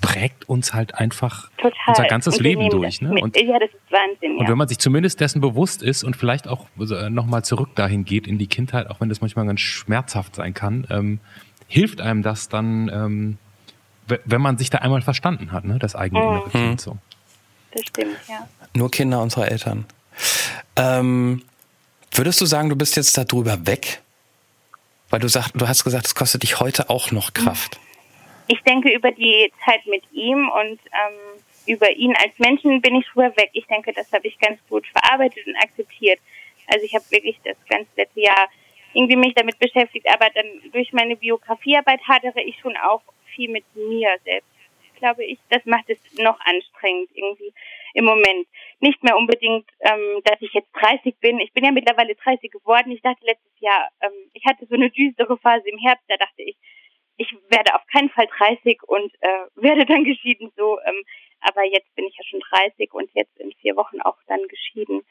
[0.02, 1.72] prägt uns halt einfach Total.
[1.88, 3.00] unser ganzes Und Leben durch.
[3.00, 3.22] das Ne?
[3.22, 4.34] Und, ja, das ist Wahnsinn.
[4.38, 4.50] und ja.
[4.50, 8.28] wenn man sich zumindest dessen bewusst ist und vielleicht auch äh, nochmal zurück dahin geht
[8.28, 11.19] in die Kindheit, auch wenn das manchmal ganz schmerzhaft sein kann, ähm,
[11.67, 13.38] hilft einem das dann, ähm,
[14.10, 15.80] we- wenn man sich da einmal verstanden hat, ne?
[15.80, 16.28] das eigene Mhm.
[16.28, 16.98] innere Kind so.
[17.72, 18.46] das stimmt, ja.
[18.76, 19.86] Nur Kinder unserer Eltern.
[20.76, 21.43] Ähm,
[22.12, 24.02] würdest du sagen, du bist jetzt darüber weg?
[25.13, 27.80] Weil du sagst, du hast gesagt, es kostet dich heute auch noch Kraft.
[28.47, 31.19] Ich denke, über die Zeit mit ihm und ähm,
[31.67, 33.52] über ihn als Menschen bin ich drüber weg.
[33.54, 36.19] Ich denke, das habe ich ganz gut verarbeitet und akzeptiert.
[36.65, 38.47] Also ich habe wirklich das ganze letzte Jahr
[38.93, 43.04] irgendwie mich damit beschäftigt, aber dann durch meine Biografiearbeit hadere ich schon auch
[43.36, 44.49] viel mit mir selbst.
[44.97, 47.54] Glaube ich, das macht es noch anstrengend irgendwie
[47.93, 48.47] im Moment.
[48.84, 51.39] Nicht mehr unbedingt, ähm, dass ich jetzt 30 bin.
[51.39, 52.91] Ich bin ja mittlerweile 30 geworden.
[52.91, 56.41] Ich dachte letztes Jahr, ähm, ich hatte so eine düstere Phase im Herbst, da dachte
[56.41, 56.58] ich,
[57.15, 60.82] ich werde auf keinen Fall 30 und äh, werde dann geschieden so.
[60.82, 61.02] Ähm,
[61.39, 65.06] aber jetzt bin ich ja schon 30 und jetzt in vier Wochen auch dann geschieden.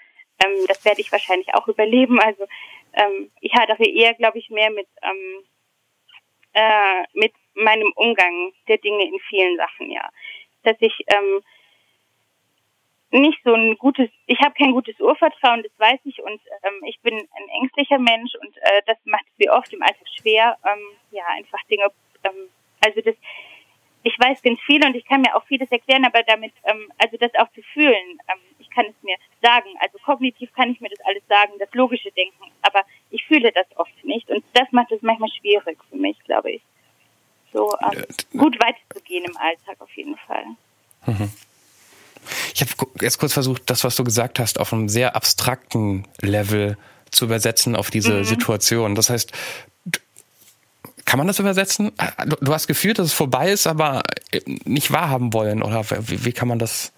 [0.44, 2.20] Ähm, das werde ich wahrscheinlich auch überleben.
[2.20, 2.44] Also
[2.92, 5.44] ähm, ich hadere eher, glaube ich, mehr mit ähm,
[6.52, 10.10] äh, mit meinem Umgang der Dinge in vielen Sachen, ja.
[10.62, 11.42] Dass ich ähm,
[13.12, 16.98] nicht so ein gutes, ich habe kein gutes Urvertrauen, das weiß ich und ähm, ich
[17.00, 20.80] bin ein ängstlicher Mensch und äh, das macht es mir oft im Alltag schwer, ähm,
[21.10, 21.88] ja, einfach Dinge,
[22.24, 22.48] ähm,
[22.84, 23.14] also das,
[24.02, 27.18] ich weiß ganz viel und ich kann mir auch vieles erklären, aber damit, ähm, also
[27.18, 30.88] das auch zu fühlen, ähm, ich kann es mir sagen, also kognitiv kann ich mir
[30.88, 34.90] das alles sagen, das logische Denken, aber ich fühle das oft nicht und das macht
[34.90, 36.62] es manchmal schwierig für mich, glaube ich,
[37.52, 38.04] so ähm,
[38.38, 40.46] gut weiterzugehen im Alltag auf jeden Fall.
[41.04, 41.30] Mhm.
[42.54, 46.76] Ich habe jetzt kurz versucht, das, was du gesagt hast, auf einem sehr abstrakten Level
[47.10, 48.24] zu übersetzen auf diese mhm.
[48.24, 48.94] Situation.
[48.94, 49.32] Das heißt,
[51.04, 51.92] kann man das übersetzen?
[52.40, 54.02] Du hast gefühlt, dass es vorbei ist, aber
[54.64, 56.92] nicht wahrhaben wollen, oder wie, wie kann man das?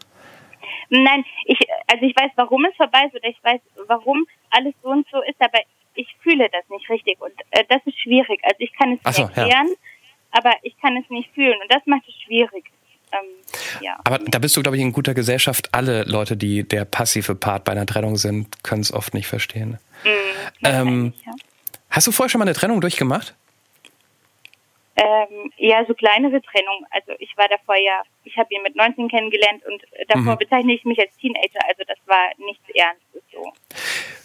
[0.91, 1.59] Nein, ich,
[1.91, 5.21] also ich weiß, warum es vorbei ist oder ich weiß, warum alles so und so
[5.23, 5.59] ist, aber
[5.95, 8.41] ich fühle das nicht richtig und äh, das ist schwierig.
[8.43, 9.75] Also ich kann es so, erklären, ja.
[10.33, 12.71] aber ich kann es nicht fühlen und das macht es schwierig.
[13.15, 13.99] Ähm, ja.
[14.05, 15.69] Aber da bist du, glaube ich, in guter Gesellschaft.
[15.73, 19.79] Alle Leute, die der passive Part bei einer Trennung sind, können es oft nicht verstehen.
[20.05, 21.33] Mhm, ähm, ja.
[21.91, 23.35] Hast du vorher schon mal eine Trennung durchgemacht?
[24.97, 26.87] Ähm, ja, so kleinere Trennung.
[26.91, 30.39] Also ich war davor ja, ich habe ihn mit 19 kennengelernt und davor mhm.
[30.39, 31.61] bezeichne ich mich als Teenager.
[31.69, 33.53] Also das war nichts Ernstes so.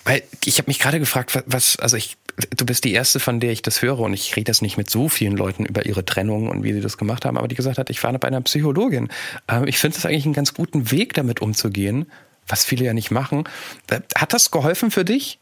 [0.03, 2.17] Weil ich habe mich gerade gefragt, was, also ich,
[2.55, 4.89] du bist die erste, von der ich das höre und ich rede das nicht mit
[4.89, 7.77] so vielen Leuten über ihre Trennung und wie sie das gemacht haben, aber die gesagt
[7.77, 9.09] hat, ich war bei einer Psychologin.
[9.47, 12.11] Ähm, ich finde das eigentlich einen ganz guten Weg, damit umzugehen,
[12.47, 13.47] was viele ja nicht machen.
[13.89, 15.39] Äh, hat das geholfen für dich?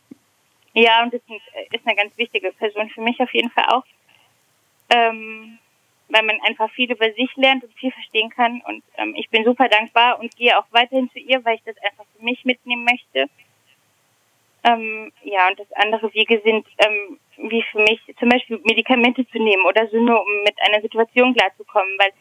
[0.74, 1.22] Ja, und das
[1.72, 3.84] ist eine ganz wichtige Person für mich auf jeden Fall auch
[4.90, 5.60] ähm,
[6.10, 8.62] weil man einfach viel über sich lernt und viel verstehen kann.
[8.66, 11.76] Und ähm, ich bin super dankbar und gehe auch weiterhin zu ihr, weil ich das
[11.84, 13.26] einfach für mich mitnehmen möchte.
[14.68, 19.38] Ähm, ja, und das andere Wege sind, ähm, wie für mich zum Beispiel Medikamente zu
[19.40, 22.12] nehmen oder so nur, um mit einer Situation klarzukommen, weil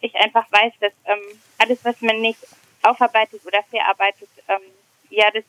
[0.00, 2.40] ich einfach weiß, dass ähm, alles, was man nicht
[2.82, 4.62] aufarbeitet oder verarbeitet, ähm,
[5.10, 5.44] ja, das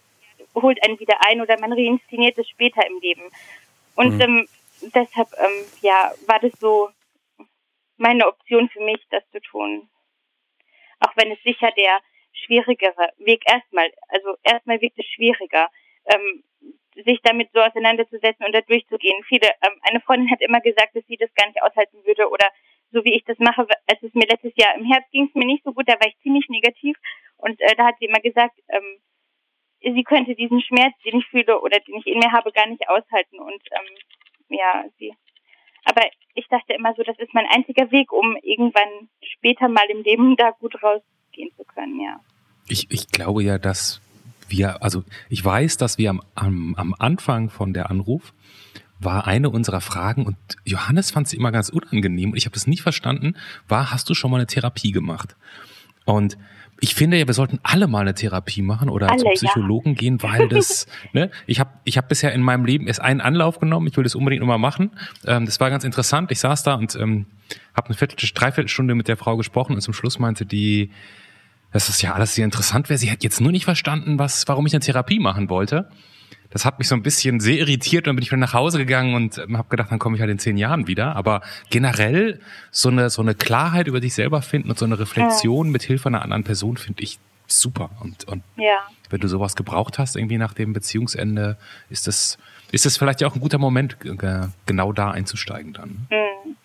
[0.56, 3.24] holt einen wieder ein oder man reinszeniert es später im Leben.
[3.96, 4.22] Und mhm.
[4.22, 4.48] ähm,
[4.94, 6.90] deshalb ähm, ja war das so
[7.98, 9.90] meine Option für mich, das zu tun.
[11.00, 12.00] Auch wenn es sicher der
[12.46, 15.70] schwierigere Weg erstmal, also erstmal wirkt es schwieriger,
[16.10, 16.44] ähm,
[17.06, 19.24] sich damit so auseinanderzusetzen und da durchzugehen.
[19.28, 22.48] Viele, ähm, eine Freundin hat immer gesagt, dass sie das gar nicht aushalten würde oder
[22.92, 25.46] so wie ich das mache, als es mir letztes Jahr im Herbst ging es mir
[25.46, 26.98] nicht so gut, da war ich ziemlich negativ
[27.38, 28.98] und äh, da hat sie immer gesagt, ähm,
[29.82, 32.88] sie könnte diesen Schmerz, den ich fühle oder den ich in mir habe, gar nicht
[32.90, 35.14] aushalten und ähm, ja, sie.
[35.86, 36.02] Aber
[36.34, 40.36] ich dachte immer so, das ist mein einziger Weg, um irgendwann später mal im Leben
[40.36, 42.20] da gut rausgehen zu können, ja.
[42.68, 44.02] Ich, ich glaube ja, dass
[44.50, 48.34] wir, also ich weiß, dass wir am, am, am Anfang von der Anruf
[49.00, 50.36] war eine unserer Fragen und
[50.66, 53.36] Johannes fand sie immer ganz unangenehm und ich habe das nicht verstanden,
[53.68, 55.36] war, hast du schon mal eine Therapie gemacht?
[56.06, 56.38] Und
[56.82, 59.96] ich finde ja, wir sollten alle mal eine Therapie machen oder alle, zum Psychologen ja.
[59.96, 63.60] gehen, weil das, ne, ich habe ich hab bisher in meinem Leben erst einen Anlauf
[63.60, 64.92] genommen, ich will das unbedingt nochmal machen.
[65.26, 66.32] Ähm, das war ganz interessant.
[66.32, 67.26] Ich saß da und ähm,
[67.74, 70.92] habe eine Viertel, Dreiviertelstunde mit der Frau gesprochen und zum Schluss meinte die,
[71.72, 72.98] dass das ja alles sehr interessant wäre.
[72.98, 75.90] Sie hat jetzt nur nicht verstanden, was, warum ich eine Therapie machen wollte
[76.50, 78.80] das hat mich so ein bisschen sehr irritiert und dann bin ich wieder nach Hause
[78.80, 81.16] gegangen und ähm, habe gedacht, dann komme ich halt in zehn Jahren wieder.
[81.16, 82.40] Aber generell
[82.72, 85.72] so eine so eine Klarheit über dich selber finden und so eine Reflexion ja.
[85.72, 87.92] mit Hilfe einer anderen Person finde ich super.
[88.00, 88.78] Und, und ja.
[89.10, 91.58] wenn du sowas gebraucht hast irgendwie nach dem Beziehungsende,
[91.90, 92.38] ist das
[92.72, 93.98] ist das vielleicht ja auch ein guter Moment,
[94.66, 96.08] genau da einzusteigen dann.
[96.10, 96.56] Mhm.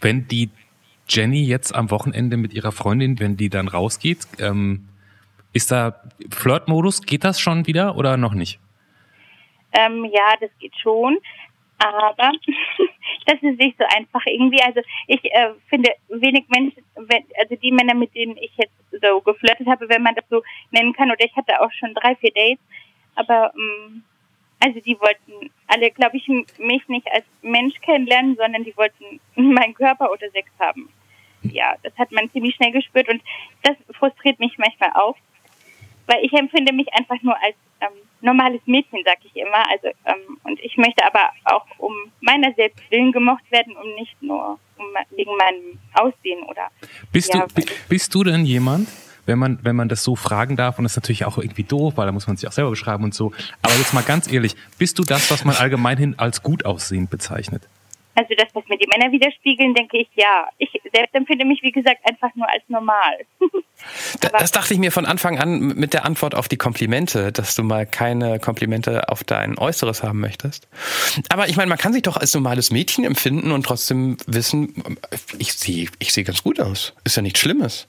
[0.00, 0.50] Wenn die
[1.08, 4.88] Jenny jetzt am Wochenende mit ihrer Freundin, wenn die dann rausgeht, ähm,
[5.52, 7.02] ist da Flirtmodus?
[7.02, 8.58] Geht das schon wieder oder noch nicht?
[9.72, 11.18] Ähm, ja, das geht schon.
[11.78, 12.32] Aber
[13.26, 14.62] das ist nicht so einfach irgendwie.
[14.62, 16.82] Also ich äh, finde wenig Menschen,
[17.38, 20.92] also die Männer, mit denen ich jetzt so geflirtet habe, wenn man das so nennen
[20.92, 22.64] kann, oder ich hatte auch schon drei, vier Dates,
[23.16, 24.04] aber ähm,
[24.64, 29.74] also die wollten alle, glaube ich, mich nicht als Mensch kennenlernen, sondern die wollten meinen
[29.74, 30.88] Körper oder Sex haben.
[31.52, 33.22] Ja, das hat man ziemlich schnell gespürt und
[33.62, 35.16] das frustriert mich manchmal auch
[36.06, 39.68] weil ich empfinde mich einfach nur als ähm, normales Mädchen, sag ich immer.
[39.70, 44.20] Also ähm, und ich möchte aber auch um meiner selbst willen gemocht werden und nicht
[44.22, 46.68] nur um, wegen meinem Aussehen oder.
[47.12, 48.88] Bist ja, du bist du denn jemand?
[49.26, 51.94] Wenn man, wenn man das so fragen darf, und das ist natürlich auch irgendwie doof,
[51.96, 53.32] weil da muss man sich auch selber beschreiben und so.
[53.62, 57.66] Aber jetzt mal ganz ehrlich, bist du das, was man allgemeinhin als gut aussehend bezeichnet?
[58.14, 60.48] Also das, was mir die Männer widerspiegeln, denke ich ja.
[60.58, 63.26] Ich selbst empfinde mich, wie gesagt, einfach nur als normal.
[64.20, 67.64] das dachte ich mir von Anfang an mit der Antwort auf die Komplimente, dass du
[67.64, 70.68] mal keine Komplimente auf dein Äußeres haben möchtest.
[71.28, 74.98] Aber ich meine, man kann sich doch als normales Mädchen empfinden und trotzdem wissen,
[75.38, 76.94] ich sehe ich sehe ganz gut aus.
[77.04, 77.88] Ist ja nichts Schlimmes.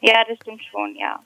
[0.00, 1.20] Ja, das stimmt schon, ja.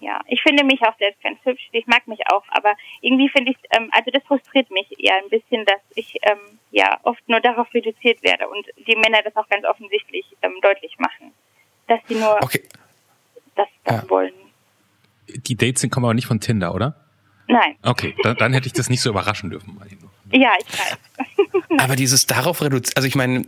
[0.00, 1.68] Ja, ich finde mich auch selbst ganz hübsch.
[1.72, 5.30] Ich mag mich auch, aber irgendwie finde ich, ähm, also das frustriert mich eher ein
[5.30, 9.48] bisschen, dass ich ähm, ja oft nur darauf reduziert werde und die Männer das auch
[9.48, 11.32] ganz offensichtlich ähm, deutlich machen,
[11.86, 12.62] dass sie nur okay.
[13.54, 14.10] das, das ja.
[14.10, 14.34] wollen.
[15.28, 16.94] Die Dates sind kommen aber nicht von Tinder, oder?
[17.48, 17.76] Nein.
[17.82, 19.80] Okay, dann, dann hätte ich das nicht so überraschen dürfen.
[20.32, 20.98] Ja, ich weiß.
[21.78, 23.44] Aber dieses darauf reduziert, also ich meine,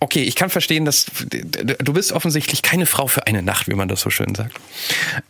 [0.00, 3.88] okay, ich kann verstehen, dass du bist offensichtlich keine Frau für eine Nacht, wie man
[3.88, 4.58] das so schön sagt.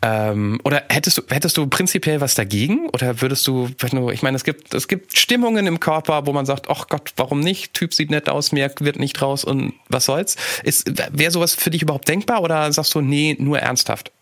[0.03, 2.89] Ähm, oder hättest du, hättest du prinzipiell was dagegen?
[2.91, 3.71] Oder würdest du,
[4.13, 7.41] ich meine, es gibt, es gibt Stimmungen im Körper, wo man sagt, ach Gott, warum
[7.41, 7.75] nicht?
[7.75, 10.37] Typ sieht nett aus, mehr wird nicht raus und was soll's?
[10.63, 14.13] Ist, wäre sowas für dich überhaupt denkbar oder sagst du, nee, nur ernsthaft?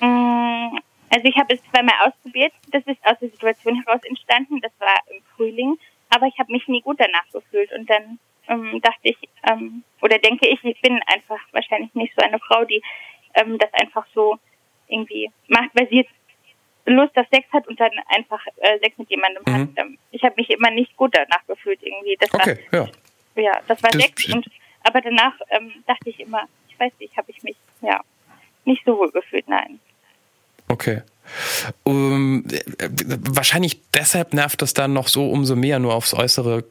[0.00, 0.76] Mm,
[1.10, 2.52] also ich habe es zweimal ausprobiert.
[2.70, 4.60] Das ist aus der Situation heraus entstanden.
[4.60, 5.78] Das war im Frühling
[6.10, 9.16] aber ich habe mich nie gut danach gefühlt und dann ähm, dachte ich
[9.50, 12.82] ähm, oder denke ich, ich bin einfach wahrscheinlich nicht so eine Frau, die
[13.34, 14.38] ähm, das einfach so
[14.88, 16.10] irgendwie macht, weil sie jetzt
[16.86, 19.52] Lust auf Sex hat und dann einfach äh, Sex mit jemandem mhm.
[19.52, 19.68] hat.
[19.76, 22.16] Ähm, ich habe mich immer nicht gut danach gefühlt irgendwie.
[22.18, 22.88] Das okay, war, ja.
[23.36, 24.46] Ja, das war das Sex und
[24.82, 28.00] aber danach ähm, dachte ich immer, ich weiß nicht, habe ich mich ja
[28.64, 29.80] nicht so wohl gefühlt, nein.
[30.68, 31.02] Okay.
[31.82, 36.64] Um, wahrscheinlich deshalb nervt es dann noch so umso mehr, nur aufs Äußere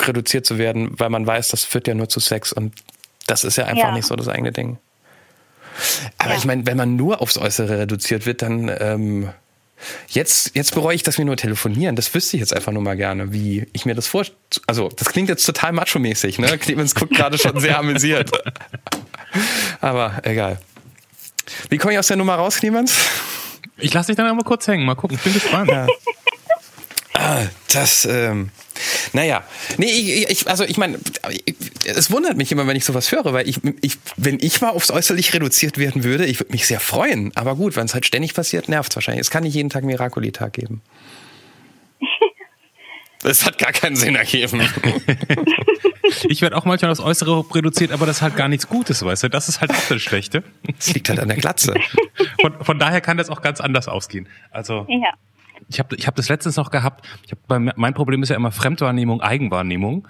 [0.00, 2.74] reduziert zu werden, weil man weiß, das führt ja nur zu Sex und
[3.26, 3.92] das ist ja einfach ja.
[3.92, 4.78] nicht so das eigene Ding.
[6.18, 6.36] Aber ja.
[6.38, 9.30] ich meine, wenn man nur aufs Äußere reduziert wird, dann ähm,
[10.08, 11.96] jetzt, jetzt bereue ich, dass wir nur telefonieren.
[11.96, 14.24] Das wüsste ich jetzt einfach nur mal gerne, wie ich mir das vor.
[14.66, 16.56] Also, das klingt jetzt total macho-mäßig, ne?
[16.58, 18.30] Clemens guckt gerade schon sehr amüsiert.
[19.80, 20.58] Aber egal.
[21.68, 22.94] Wie komme ich aus der Nummer raus, Clemens?
[23.76, 24.86] Ich lasse dich dann einmal kurz hängen.
[24.86, 25.70] Mal gucken, ich bin gespannt.
[25.70, 25.86] Ja.
[27.26, 28.50] Ah, das, ähm,
[29.12, 29.42] naja.
[29.78, 31.00] Nee, ich, ich, also ich meine,
[31.84, 34.92] es wundert mich immer, wenn ich sowas höre, weil ich, ich, wenn ich mal aufs
[34.92, 37.32] Äußerlich reduziert werden würde, ich würde mich sehr freuen.
[37.34, 39.22] Aber gut, wenn es halt ständig passiert, nervt es wahrscheinlich.
[39.22, 40.82] Es kann nicht jeden Tag Miracoli-Tag geben.
[43.22, 44.60] Das hat gar keinen Sinn ergeben.
[46.28, 49.24] ich werde auch manchmal das Äußere reduziert, aber das ist halt gar nichts Gutes, weißt
[49.24, 49.30] du?
[49.30, 50.44] Das ist halt auch das Schlechte.
[50.76, 51.74] Das liegt halt an der Glatze.
[52.40, 54.28] Von, von daher kann das auch ganz anders ausgehen.
[54.52, 54.86] Also.
[54.88, 55.14] Ja.
[55.68, 57.04] Ich habe ich hab das letztens noch gehabt.
[57.24, 60.06] Ich hab, mein Problem ist ja immer Fremdwahrnehmung, Eigenwahrnehmung.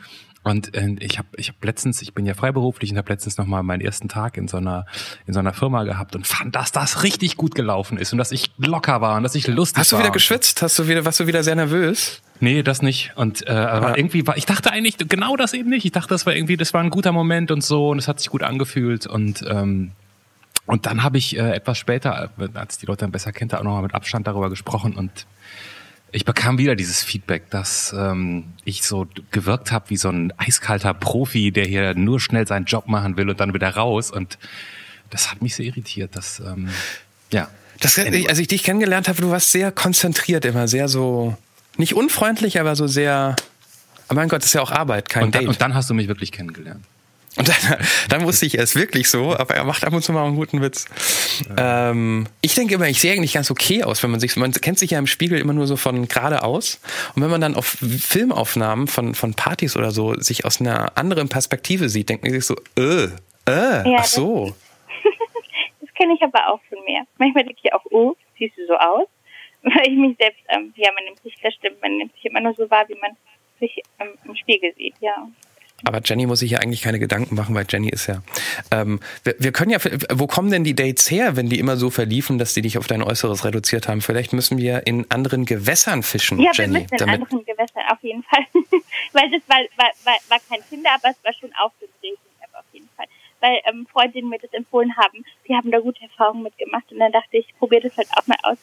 [0.47, 3.47] Und äh, ich habe ich hab letztens, ich bin ja freiberuflich und habe letztens noch
[3.47, 4.87] mal meinen ersten Tag in so einer
[5.27, 8.31] in so einer Firma gehabt und fand, dass das richtig gut gelaufen ist und dass
[8.31, 9.81] ich locker war und dass ich lustig war.
[9.81, 10.63] Hast du wieder geschwitzt?
[10.63, 12.23] Hast du wieder warst du wieder sehr nervös?
[12.39, 13.13] Nee, das nicht.
[13.17, 13.97] Und äh, aber ja.
[13.97, 15.85] irgendwie war ich dachte eigentlich genau das eben nicht.
[15.85, 18.21] Ich dachte, das war irgendwie das war ein guter Moment und so und es hat
[18.21, 19.91] sich gut angefühlt und ähm,
[20.67, 23.83] und dann habe ich äh, etwas später, als die Leute dann besser kennt, auch nochmal
[23.83, 25.27] mit Abstand darüber gesprochen und
[26.13, 30.95] ich bekam wieder dieses Feedback, dass ähm, ich so gewirkt habe wie so ein eiskalter
[30.95, 34.11] Profi, der hier nur schnell seinen Job machen will und dann wieder raus.
[34.11, 34.39] Und
[35.11, 36.17] das hat mich sehr irritiert.
[36.17, 36.71] Dass, ähm,
[37.33, 37.49] ja.
[37.81, 41.37] Das, als ich dich kennengelernt habe, du warst sehr konzentriert immer, sehr so,
[41.77, 43.37] nicht unfreundlich, aber so sehr,
[44.09, 45.49] oh mein Gott, das ist ja auch Arbeit, kein und dann, Date.
[45.51, 46.85] Und dann hast du mich wirklich kennengelernt.
[47.37, 50.13] Und dann, dann wusste ich, er ist wirklich so, aber er macht ab und zu
[50.13, 50.87] mal einen guten Witz.
[51.57, 51.91] Ja.
[51.91, 54.79] Ähm, ich denke immer, ich sehe eigentlich ganz okay aus, wenn man sich, man kennt
[54.79, 56.81] sich ja im Spiegel immer nur so von geradeaus.
[57.15, 61.29] Und wenn man dann auf Filmaufnahmen von, von Partys oder so sich aus einer anderen
[61.29, 63.09] Perspektive sieht, denkt man sich so, äh,
[63.47, 64.55] äh, ja, ach so.
[65.79, 67.07] Das, das kenne ich aber auch von mir.
[67.19, 69.07] Manchmal denke ich auch, oh, siehst du so aus?
[69.63, 72.41] Weil ich mich selbst, ähm, ja, man nimmt sich, das stimmt, man nimmt sich immer
[72.41, 73.13] nur so wahr, wie man
[73.61, 75.29] sich ähm, im Spiegel sieht, ja.
[75.85, 78.23] Aber Jenny muss sich ja eigentlich keine Gedanken machen, weil Jenny ist ja.
[78.71, 79.79] Ähm, wir, wir, können ja.
[80.13, 82.87] Wo kommen denn die Dates her, wenn die immer so verliefen, dass die dich auf
[82.87, 84.01] dein Äußeres reduziert haben?
[84.01, 86.81] Vielleicht müssen wir in anderen Gewässern fischen, ja, Jenny.
[86.81, 88.47] Ja, wir müssen in damit anderen Gewässern auf jeden Fall.
[89.13, 92.65] weil das war, war, war, war kein Tinder, aber es war schon eine Dating-App auf
[92.73, 93.07] jeden Fall.
[93.41, 97.13] Weil ähm, Freundinnen mir das empfohlen haben, die haben da gute Erfahrungen mitgemacht und dann
[97.13, 98.59] dachte ich, ich probiere das halt auch mal aus.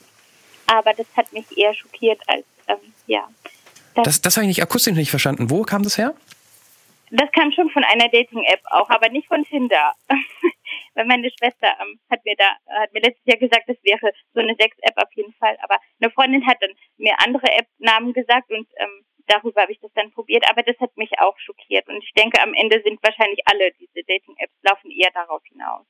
[0.66, 3.28] Aber das hat mich eher schockiert als ähm, ja.
[3.94, 5.52] Das, das, das habe ich nicht akustisch nicht verstanden.
[5.52, 6.16] Wo kam das her?
[7.16, 9.94] Das kam schon von einer Dating-App auch, aber nicht von Tinder.
[10.96, 14.40] Weil meine Schwester ähm, hat mir da, hat mir letztes Jahr gesagt, das wäre so
[14.40, 15.56] eine Sex-App auf jeden Fall.
[15.62, 19.94] Aber eine Freundin hat dann mir andere App-Namen gesagt und ähm, darüber habe ich das
[19.94, 20.50] dann probiert.
[20.50, 21.88] Aber das hat mich auch schockiert.
[21.88, 25.86] Und ich denke, am Ende sind wahrscheinlich alle diese Dating-Apps laufen eher darauf hinaus.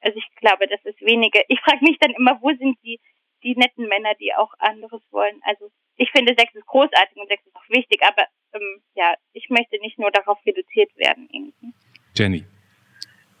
[0.00, 1.42] Also ich glaube, das ist weniger.
[1.48, 2.98] Ich frage mich dann immer, wo sind die
[3.44, 5.40] die netten Männer, die auch anderes wollen.
[5.44, 9.48] Also ich finde, Sex ist großartig und Sex ist auch wichtig, aber ähm, ja, ich
[9.50, 11.28] möchte nicht nur darauf reduziert werden.
[11.30, 11.72] Irgendwie.
[12.16, 12.44] Jenny,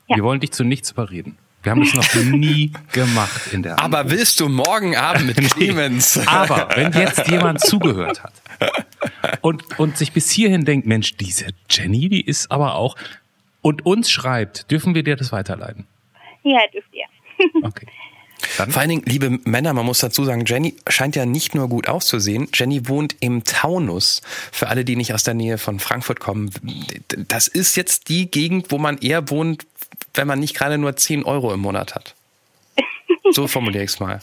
[0.08, 0.16] ja.
[0.16, 1.38] wir wollen dich zu nichts überreden.
[1.62, 4.10] Wir haben das noch nie gemacht in der Aber Antwort.
[4.10, 6.26] willst du morgen Abend mit Clemens?
[6.28, 8.34] Aber wenn jetzt jemand zugehört hat
[9.40, 12.96] und, und sich bis hierhin denkt, Mensch, diese Jenny, die ist aber auch,
[13.62, 15.86] und uns schreibt, dürfen wir dir das weiterleiten?
[16.42, 17.06] Ja, dürft ihr.
[17.62, 17.86] Okay.
[18.58, 18.70] Dann?
[18.70, 21.88] Vor allen Dingen, liebe Männer, man muss dazu sagen, Jenny scheint ja nicht nur gut
[21.88, 22.48] auszusehen.
[22.54, 24.22] Jenny wohnt im Taunus.
[24.52, 26.50] Für alle, die nicht aus der Nähe von Frankfurt kommen,
[27.28, 29.66] das ist jetzt die Gegend, wo man eher wohnt,
[30.14, 32.14] wenn man nicht gerade nur 10 Euro im Monat hat.
[33.32, 34.20] So formuliere ich es mal.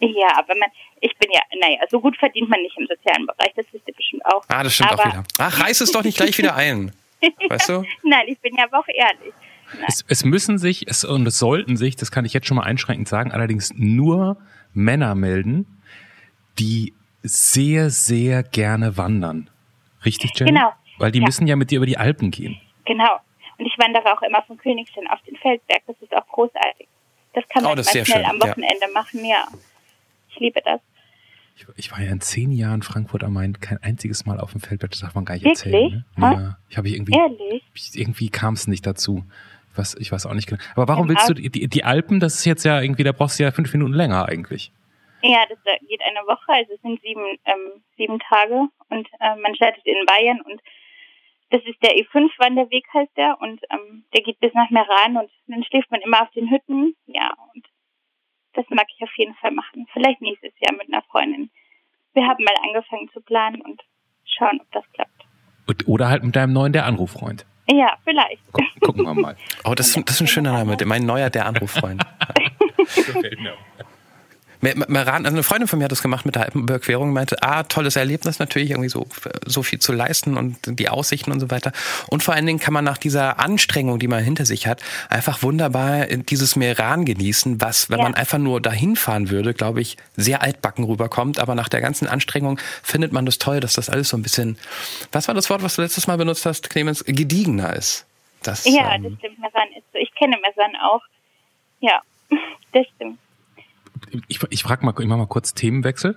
[0.00, 0.70] Ja, aber man,
[1.00, 3.94] ich bin ja, naja, so gut verdient man nicht im sozialen Bereich, das wisst ihr
[3.94, 4.42] bestimmt auch.
[4.48, 5.24] Ah, das stimmt aber, auch wieder.
[5.38, 6.92] Ach, reiß es doch nicht gleich wieder ein.
[7.48, 7.84] Weißt du?
[8.02, 9.34] Nein, ich bin ja aber auch ehrlich.
[9.86, 12.64] Es, es, müssen sich, es, und es sollten sich, das kann ich jetzt schon mal
[12.64, 14.36] einschränkend sagen, allerdings nur
[14.72, 15.66] Männer melden,
[16.58, 19.50] die sehr, sehr gerne wandern.
[20.04, 20.52] Richtig, Jenny?
[20.52, 20.72] Genau.
[20.98, 21.24] Weil die ja.
[21.24, 22.60] müssen ja mit dir über die Alpen gehen.
[22.84, 23.20] Genau.
[23.58, 25.82] Und ich wandere auch immer von Königstein auf den Feldberg.
[25.86, 26.88] Das ist auch großartig.
[27.34, 28.24] Das kann man oh, das schnell schön.
[28.24, 28.92] am Wochenende ja.
[28.92, 29.46] machen, ja.
[30.30, 30.80] Ich liebe das.
[31.56, 34.60] Ich, ich, war ja in zehn Jahren Frankfurt am Main kein einziges Mal auf dem
[34.60, 35.74] Feldberg, das darf man gar nicht Wirklich?
[35.74, 36.04] erzählen.
[36.16, 36.32] Ne?
[36.32, 37.62] Ja, ich habe irgendwie, Ehrlich?
[37.94, 39.24] irgendwie kam es nicht dazu.
[39.72, 40.60] Ich weiß, ich weiß auch nicht genau.
[40.74, 43.44] Aber warum willst du die, die Alpen, das ist jetzt ja irgendwie, da brauchst du
[43.44, 44.72] ja fünf Minuten länger eigentlich.
[45.22, 49.54] Ja, das geht eine Woche, also es sind sieben, ähm, sieben Tage und äh, man
[49.54, 50.60] startet in Bayern und
[51.50, 55.64] das ist der E5-Wanderweg heißt der und ähm, der geht bis nach Meran und dann
[55.64, 56.96] schläft man immer auf den Hütten.
[57.06, 57.66] Ja, und
[58.54, 59.86] das mag ich auf jeden Fall machen.
[59.92, 61.50] Vielleicht nächstes Jahr mit einer Freundin.
[62.14, 63.82] Wir haben mal angefangen zu planen und
[64.24, 65.86] schauen, ob das klappt.
[65.86, 67.46] oder halt mit deinem neuen der Anruffreund.
[67.70, 68.42] Ja, vielleicht.
[68.52, 69.36] Guck, gucken wir mal.
[69.64, 70.76] Oh, das, das ist ein schöner Name.
[70.84, 72.02] Mein neuer der Anruffreund.
[74.60, 77.96] Meran, also eine Freundin von mir hat das gemacht mit der Alpenüberquerung, meinte, ah, tolles
[77.96, 79.06] Erlebnis natürlich, irgendwie so,
[79.46, 81.72] so viel zu leisten und die Aussichten und so weiter.
[82.08, 85.42] Und vor allen Dingen kann man nach dieser Anstrengung, die man hinter sich hat, einfach
[85.42, 88.04] wunderbar dieses Meran genießen, was, wenn ja.
[88.04, 91.38] man einfach nur dahin fahren würde, glaube ich, sehr altbacken rüberkommt.
[91.38, 94.58] Aber nach der ganzen Anstrengung findet man das toll, dass das alles so ein bisschen,
[95.10, 98.04] was war das Wort, was du letztes Mal benutzt hast, Clemens, gediegener ist.
[98.42, 99.38] Das, ja, ähm, das stimmt.
[99.38, 99.98] Meran ist so.
[99.98, 101.02] Ich kenne Meran auch.
[101.80, 102.02] Ja,
[102.72, 103.18] das stimmt
[104.28, 106.16] ich, ich frage mal, ich mache mal kurz Themenwechsel.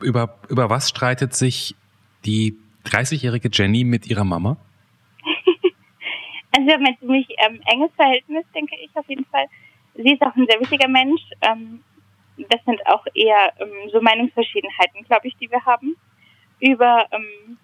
[0.00, 1.74] Über, über was streitet sich
[2.24, 4.56] die 30-jährige Jenny mit ihrer Mama?
[6.52, 9.46] also wir haben ein ziemlich ähm, enges Verhältnis, denke ich auf jeden Fall.
[9.94, 11.22] Sie ist auch ein sehr wichtiger Mensch.
[11.40, 11.80] Ähm,
[12.36, 15.96] das sind auch eher ähm, so Meinungsverschiedenheiten, glaube ich, die wir haben.
[16.60, 17.58] Über ähm,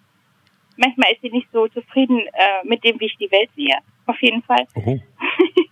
[0.76, 3.76] manchmal ist sie nicht so zufrieden äh, mit dem, wie ich die Welt sehe,
[4.07, 4.66] auf jeden Fall.
[4.74, 4.98] Oh.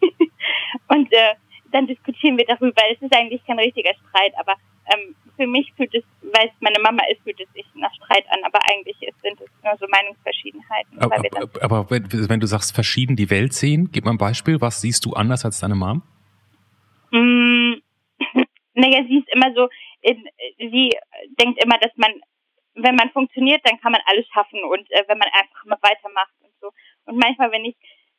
[0.89, 1.35] Und äh,
[1.73, 2.83] dann diskutieren wir darüber.
[2.91, 4.55] Es ist eigentlich kein richtiger Streit, aber
[4.93, 8.25] ähm, für mich fühlt es, weil es meine Mama ist, fühlt es sich nach Streit
[8.31, 10.99] an, aber eigentlich sind es nur so Meinungsverschiedenheiten.
[10.99, 14.61] Aber, aber, aber wenn, wenn, du sagst verschieden die Welt sehen, gib mal ein Beispiel,
[14.61, 16.03] was siehst du anders als deine Mom?
[17.11, 17.75] Mm,
[18.75, 19.69] naja, sie ist immer so,
[20.01, 20.25] in,
[20.59, 20.97] sie
[21.41, 22.13] denkt immer, dass man,
[22.75, 26.35] wenn man funktioniert, dann kann man alles schaffen und äh, wenn man einfach mal weitermacht
[26.41, 26.71] und so.
[27.05, 27.77] Und manchmal, wenn ich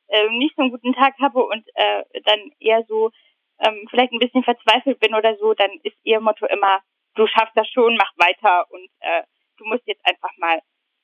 [0.07, 3.11] äh, nicht so einen guten Tag habe und äh, dann eher so
[3.59, 6.79] ähm, vielleicht ein bisschen verzweifelt bin oder so, dann ist ihr Motto immer,
[7.15, 9.23] du schaffst das schon, mach weiter und äh,
[9.57, 10.59] du musst jetzt einfach mal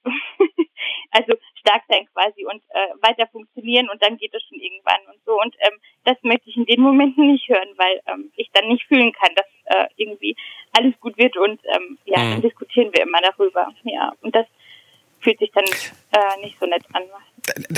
[1.12, 5.20] also stark sein quasi und äh, weiter funktionieren und dann geht es schon irgendwann und
[5.26, 5.40] so.
[5.42, 8.86] Und ähm, das möchte ich in den Momenten nicht hören, weil ähm, ich dann nicht
[8.86, 10.36] fühlen kann, dass äh, irgendwie
[10.78, 12.32] alles gut wird und ähm, ja, mhm.
[12.32, 13.74] dann diskutieren wir immer darüber.
[13.84, 14.46] Ja, und das
[15.22, 17.04] fühlt sich dann äh, nicht so nett an.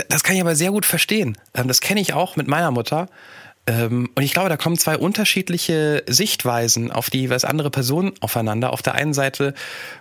[0.09, 1.37] Das kann ich aber sehr gut verstehen.
[1.55, 3.07] Ähm, das kenne ich auch mit meiner Mutter.
[3.67, 8.71] Ähm, und ich glaube, da kommen zwei unterschiedliche Sichtweisen auf die jeweils andere Person aufeinander.
[8.71, 9.53] Auf der einen Seite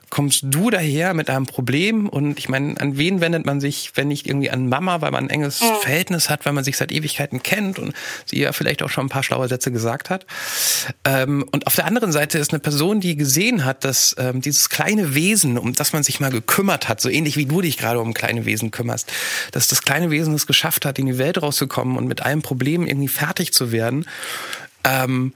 [0.08, 4.06] kommst du daher mit einem Problem und ich meine, an wen wendet man sich, wenn
[4.06, 5.74] nicht irgendwie an Mama, weil man ein enges ja.
[5.74, 7.92] Verhältnis hat, weil man sich seit Ewigkeiten kennt und
[8.24, 10.26] sie ja vielleicht auch schon ein paar schlaue Sätze gesagt hat.
[11.04, 14.70] Ähm, und auf der anderen Seite ist eine Person, die gesehen hat, dass ähm, dieses
[14.70, 17.98] kleine Wesen, um das man sich mal gekümmert hat, so ähnlich wie du dich gerade
[17.98, 19.12] um kleine Wesen kümmerst,
[19.50, 22.86] dass das kleine Wesen es geschafft hat, in die Welt rauszukommen und mit einem Problem
[22.86, 24.06] irgendwie fertig zu werden.
[24.84, 25.32] Ähm,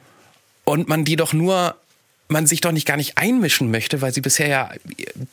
[0.65, 1.75] und man die doch nur
[2.31, 4.71] man sich doch nicht gar nicht einmischen möchte, weil sie bisher ja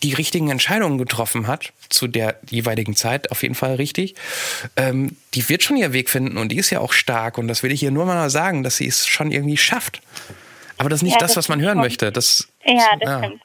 [0.02, 4.16] die richtigen Entscheidungen getroffen hat, zu der jeweiligen Zeit, auf jeden Fall richtig.
[4.76, 7.62] Ähm, die wird schon ihr Weg finden und die ist ja auch stark und das
[7.62, 10.02] will ich ihr nur mal sagen, dass sie es schon irgendwie schafft.
[10.80, 12.12] Aber das ist nicht ja, das, das, was man hören möchte.
[12.12, 13.24] Das, ja, das ja.
[13.24, 13.42] stimmt.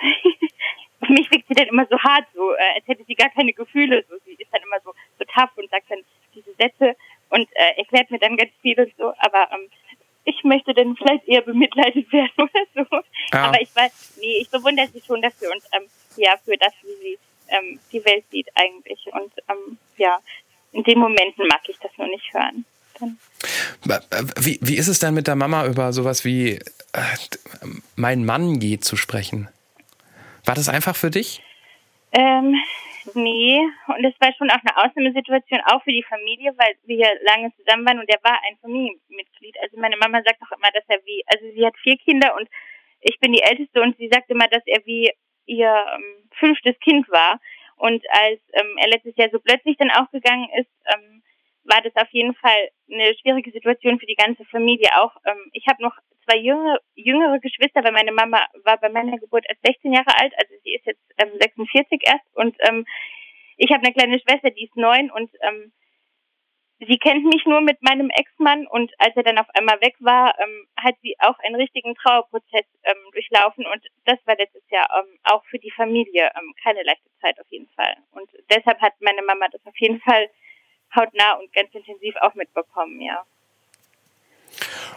[1.06, 3.52] Für mich wirkt sie dann immer so hart, so äh, als hätte sie gar keine
[3.52, 4.04] Gefühle.
[4.08, 6.00] So, sie ist dann immer so, so tough und sagt dann
[6.34, 6.96] diese Sätze
[7.30, 9.12] und äh, erklärt mir dann ganz viel und so.
[9.18, 9.68] Aber ähm,
[10.24, 12.96] ich möchte dann vielleicht eher bemitleidet werden oder so.
[13.32, 13.44] Ja.
[13.48, 17.02] Aber ich weiß, nee, ich bewundere sie schon dafür und ähm, ja, für das, wie
[17.02, 17.18] sie
[17.48, 19.06] ähm, die Welt sieht eigentlich.
[19.12, 20.18] Und ähm, ja,
[20.72, 22.64] in den Momenten mag ich das nur nicht hören.
[23.00, 23.18] Dann.
[24.40, 26.54] Wie, wie ist es denn mit der Mama über sowas wie
[26.92, 27.16] äh,
[27.96, 29.48] mein Mann geht zu sprechen?
[30.44, 31.42] War das einfach für dich?
[32.12, 32.56] Ähm,
[33.14, 37.52] nee, und es war schon auch eine Ausnahmesituation, auch für die Familie, weil wir lange
[37.56, 39.56] zusammen waren und er war ein Familienmitglied.
[39.62, 42.48] Also meine Mama sagt auch immer, dass er wie, also sie hat vier Kinder und
[43.00, 45.10] ich bin die Älteste und sie sagt immer, dass er wie
[45.46, 47.40] ihr ähm, fünftes Kind war.
[47.76, 51.22] Und als ähm, er letztes Jahr so plötzlich dann auch gegangen ist, ähm,
[51.68, 55.14] war das auf jeden Fall eine schwierige Situation für die ganze Familie auch.
[55.26, 55.94] Ähm, ich habe noch
[56.24, 60.32] zwei jüngere, jüngere Geschwister, weil meine Mama war bei meiner Geburt erst 16 Jahre alt,
[60.36, 62.86] also sie ist jetzt ähm, 46 erst und ähm,
[63.56, 65.72] ich habe eine kleine Schwester, die ist neun und ähm,
[66.80, 70.34] sie kennt mich nur mit meinem Ex-Mann und als er dann auf einmal weg war,
[70.38, 75.18] ähm, hat sie auch einen richtigen Trauerprozess ähm, durchlaufen und das war letztes Jahr ähm,
[75.24, 77.96] auch für die Familie ähm, keine leichte Zeit auf jeden Fall.
[78.12, 80.28] Und deshalb hat meine Mama das auf jeden Fall
[80.94, 83.24] hautnah und ganz intensiv auch mitbekommen, ja.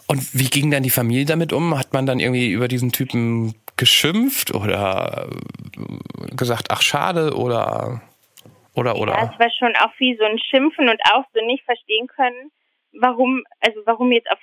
[0.08, 1.78] Und wie ging dann die Familie damit um?
[1.78, 5.30] Hat man dann irgendwie über diesen Typen geschimpft oder
[6.36, 8.02] gesagt, ach schade oder
[8.76, 9.14] oder oder?
[9.14, 12.52] Ja, es war schon auch wie so ein Schimpfen und auch so nicht verstehen können,
[12.94, 14.40] warum, also warum jetzt auf,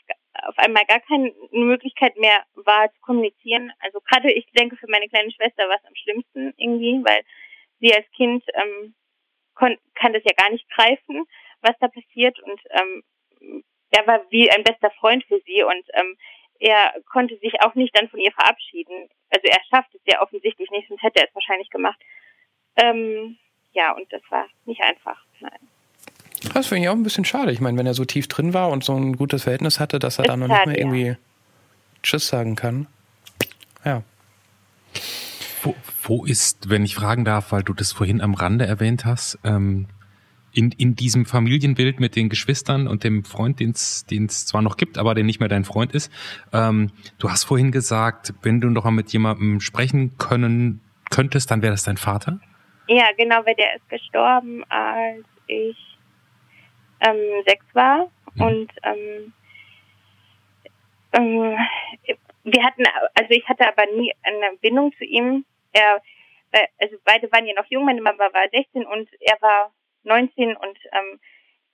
[0.47, 3.73] auf einmal gar keine Möglichkeit mehr war zu kommunizieren.
[3.81, 7.23] Also gerade ich denke für meine kleine Schwester war es am schlimmsten irgendwie, weil
[7.81, 8.95] sie als Kind ähm,
[9.59, 11.27] kann das ja gar nicht greifen,
[11.61, 16.17] was da passiert und ähm, er war wie ein bester Freund für sie und ähm,
[16.61, 19.09] er konnte sich auch nicht dann von ihr verabschieden.
[19.31, 21.99] Also er schafft es ja offensichtlich nicht, sonst hätte er es wahrscheinlich gemacht.
[22.77, 23.39] Ähm,
[23.73, 25.25] ja, und das war nicht einfach.
[25.41, 25.59] Nein.
[26.55, 27.53] Das finde ich auch ein bisschen schade.
[27.53, 30.19] Ich meine, wenn er so tief drin war und so ein gutes Verhältnis hatte, dass
[30.19, 31.17] er dann noch nicht mehr irgendwie ja.
[32.03, 32.87] Tschüss sagen kann.
[33.85, 34.03] Ja.
[35.63, 39.39] Wo, wo, ist, wenn ich fragen darf, weil du das vorhin am Rande erwähnt hast,
[39.45, 39.89] ähm,
[40.53, 44.07] in, in diesem Familienbild mit den Geschwistern und dem Freund, den es
[44.47, 46.11] zwar noch gibt, aber der nicht mehr dein Freund ist.
[46.53, 50.81] Ähm, du hast vorhin gesagt, wenn du noch mal mit jemandem sprechen können
[51.11, 52.41] könntest, dann wäre das dein Vater?
[52.89, 55.77] Ja, genau, weil der ist gestorben, als ich
[57.01, 58.11] ähm, sechs war.
[58.35, 58.43] Mhm.
[58.43, 59.33] Und ähm,
[61.13, 61.57] ähm,
[62.53, 62.85] wir hatten,
[63.15, 65.45] also ich hatte aber nie eine Bindung zu ihm.
[65.73, 66.01] Er,
[66.79, 69.73] also beide waren ja noch jung, meine Mama war 16 und er war
[70.05, 71.21] 19 und ähm,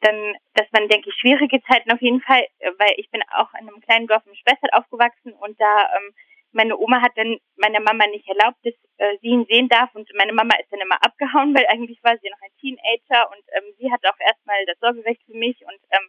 [0.01, 2.47] dann, das waren, denke ich, schwierige Zeiten auf jeden Fall,
[2.79, 6.15] weil ich bin auch in einem kleinen Dorf im Spessart aufgewachsen und da ähm,
[6.53, 10.09] meine Oma hat dann meiner Mama nicht erlaubt, dass äh, sie ihn sehen darf und
[10.15, 13.75] meine Mama ist dann immer abgehauen, weil eigentlich war sie noch ein Teenager und ähm,
[13.79, 16.09] sie hat auch erstmal das Sorgerecht für mich und ähm,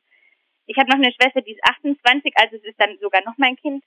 [0.68, 3.56] ich habe noch eine Schwester, die ist 28, also es ist dann sogar noch mein
[3.56, 3.84] Kind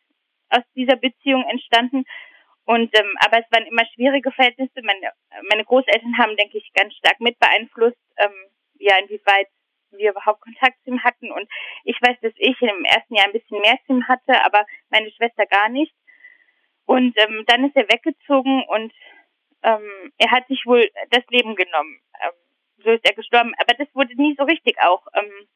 [0.51, 2.05] aus dieser Beziehung entstanden
[2.69, 4.83] und ähm, aber es waren immer schwierige Verhältnisse.
[4.83, 5.11] Meine,
[5.49, 8.35] meine Großeltern haben, denke ich, ganz stark mit beeinflusst, ähm,
[8.79, 9.49] ja, inwieweit
[9.93, 11.33] wir überhaupt Kontakt zu ihm hatten.
[11.33, 11.49] Und
[11.85, 15.11] ich weiß, dass ich im ersten Jahr ein bisschen mehr zu ihm hatte, aber meine
[15.13, 15.95] Schwester gar nicht.
[16.85, 18.93] Und ähm, dann ist er weggezogen und
[19.63, 22.03] ähm, er hat sich wohl das Leben genommen.
[22.23, 23.55] Ähm, so ist er gestorben.
[23.57, 25.49] Aber das wurde nie so richtig auch ähm,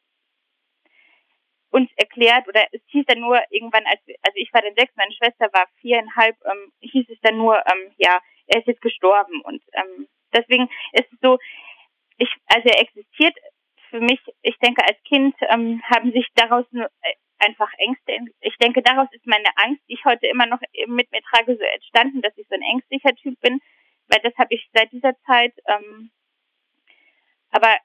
[1.73, 5.13] uns erklärt oder es hieß dann nur irgendwann, als also ich war dann sechs, meine
[5.13, 9.63] Schwester war viereinhalb, ähm, hieß es dann nur, ähm, ja, er ist jetzt gestorben und
[9.73, 11.39] ähm, deswegen ist es so,
[12.19, 13.35] ich, also er existiert
[13.91, 18.13] für mich, ich denke als Kind ähm, haben sich daraus nur, äh, einfach Ängste.
[18.41, 21.63] Ich denke, daraus ist meine Angst, die ich heute immer noch mit mir trage, so
[21.63, 23.61] entstanden, dass ich so ein ängstlicher Typ bin,
[24.09, 25.53] weil das habe ich seit dieser Zeit.
[25.67, 26.11] Ähm,
[27.51, 27.77] aber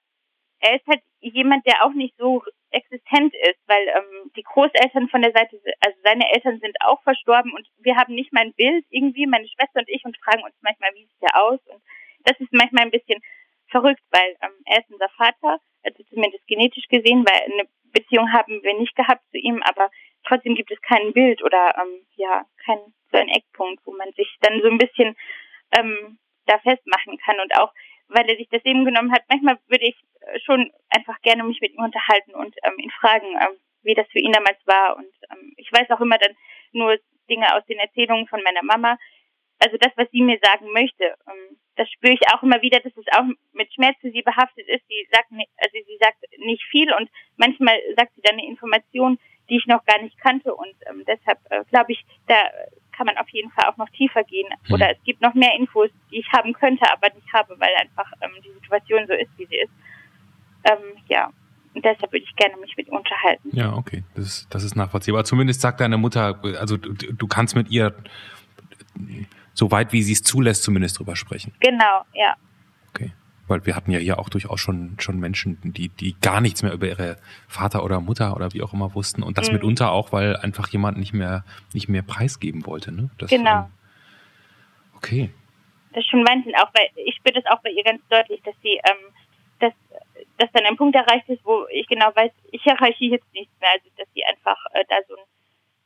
[0.60, 5.22] er ist halt jemand, der auch nicht so existent ist, weil ähm, die Großeltern von
[5.22, 9.26] der Seite, also seine Eltern sind auch verstorben und wir haben nicht mein Bild irgendwie,
[9.26, 11.60] meine Schwester und ich, und fragen uns manchmal, wie sieht der aus?
[11.68, 11.82] Und
[12.26, 13.22] das ist manchmal ein bisschen
[13.70, 18.62] verrückt, weil ähm, er ist unser Vater, also zumindest genetisch gesehen, weil eine Beziehung haben
[18.64, 19.89] wir nicht gehabt zu ihm, aber
[20.26, 22.80] trotzdem gibt es kein Bild oder ähm, ja, kein
[23.12, 25.16] so ein Eckpunkt, wo man sich dann so ein bisschen
[25.78, 27.39] ähm, da festmachen kann.
[27.39, 27.72] Und auch
[28.10, 31.62] weil er sich das Leben genommen hat, manchmal würde ich äh, schon einfach gerne mich
[31.62, 34.97] mit ihm unterhalten und ähm, ihn fragen, ähm, wie das für ihn damals war.
[34.97, 36.36] Und ähm, ich weiß auch immer dann
[36.72, 36.97] nur
[37.30, 38.97] Dinge aus den Erzählungen von meiner Mama.
[39.60, 42.95] Also das, was sie mir sagen möchte, ähm, das spüre ich auch immer wieder, dass
[42.97, 44.86] es auch mit Schmerz für sie behaftet ist.
[44.88, 49.58] Sie sagt, also sie sagt nicht viel und manchmal sagt sie dann eine Information, die
[49.58, 52.36] ich noch gar nicht kannte und ähm, deshalb äh, glaube ich, da
[52.98, 54.48] kann man auf jeden Fall auch noch tiefer gehen.
[54.66, 54.74] Hm.
[54.74, 58.12] Oder es gibt noch mehr Infos, die ich haben könnte, aber nicht habe, weil einfach
[58.22, 59.72] ähm, die Situation so ist, wie sie ist.
[60.64, 61.32] Ähm, ja.
[61.74, 63.56] Und deshalb würde ich gerne mich mit unterhalten.
[63.56, 64.04] Ja, okay.
[64.16, 65.26] Das ist, das ist nachvollziehbar.
[65.26, 67.95] Zumindest sagt deine Mutter, also du, du kannst mit ihr
[69.54, 71.54] so weit wie sie es zulässt, zumindest drüber sprechen.
[71.60, 72.36] Genau, ja.
[73.48, 76.74] Weil wir hatten ja hier auch durchaus schon, schon Menschen, die, die gar nichts mehr
[76.74, 77.18] über ihre
[77.48, 79.24] Vater oder Mutter oder wie auch immer wussten.
[79.24, 79.54] Und das Mhm.
[79.56, 81.43] mitunter auch, weil einfach jemand nicht mehr,
[81.74, 82.91] nicht mehr preisgeben wollte.
[82.91, 83.10] Ne?
[83.18, 83.60] Das, Genau.
[83.60, 83.66] ähm,
[84.95, 85.30] Okay.
[85.93, 88.56] Das ist schon Wahnsinn, auch weil ich spüre das auch bei ihr ganz deutlich, dass
[88.62, 89.14] sie, ähm,
[89.60, 89.74] dass,
[90.38, 93.70] dass dann ein Punkt erreicht ist, wo ich genau weiß, ich erreiche jetzt nichts mehr,
[93.72, 95.22] also dass sie einfach äh, da so ein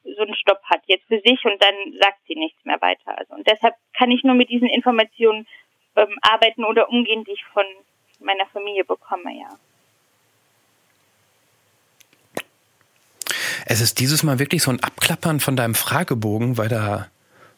[0.04, 3.16] so einen Stopp hat jetzt für sich und dann sagt sie nichts mehr weiter.
[3.20, 5.46] Also und deshalb kann ich nur mit diesen Informationen
[5.96, 7.64] ähm, arbeiten oder umgehen, die ich von
[8.20, 9.50] meiner Familie bekomme, ja.
[13.66, 17.08] Es ist dieses Mal wirklich so ein Abklappern von deinem Fragebogen, weil da,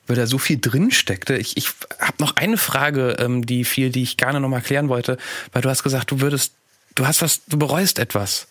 [0.06, 1.38] weil da so viel drin steckte.
[1.38, 1.70] Ich, ich
[2.00, 5.18] habe noch eine Frage, ähm, die viel, die ich gerne noch mal klären wollte,
[5.54, 6.54] weil du hast gesagt, du würdest,
[6.96, 8.48] du hast was, du bereust etwas.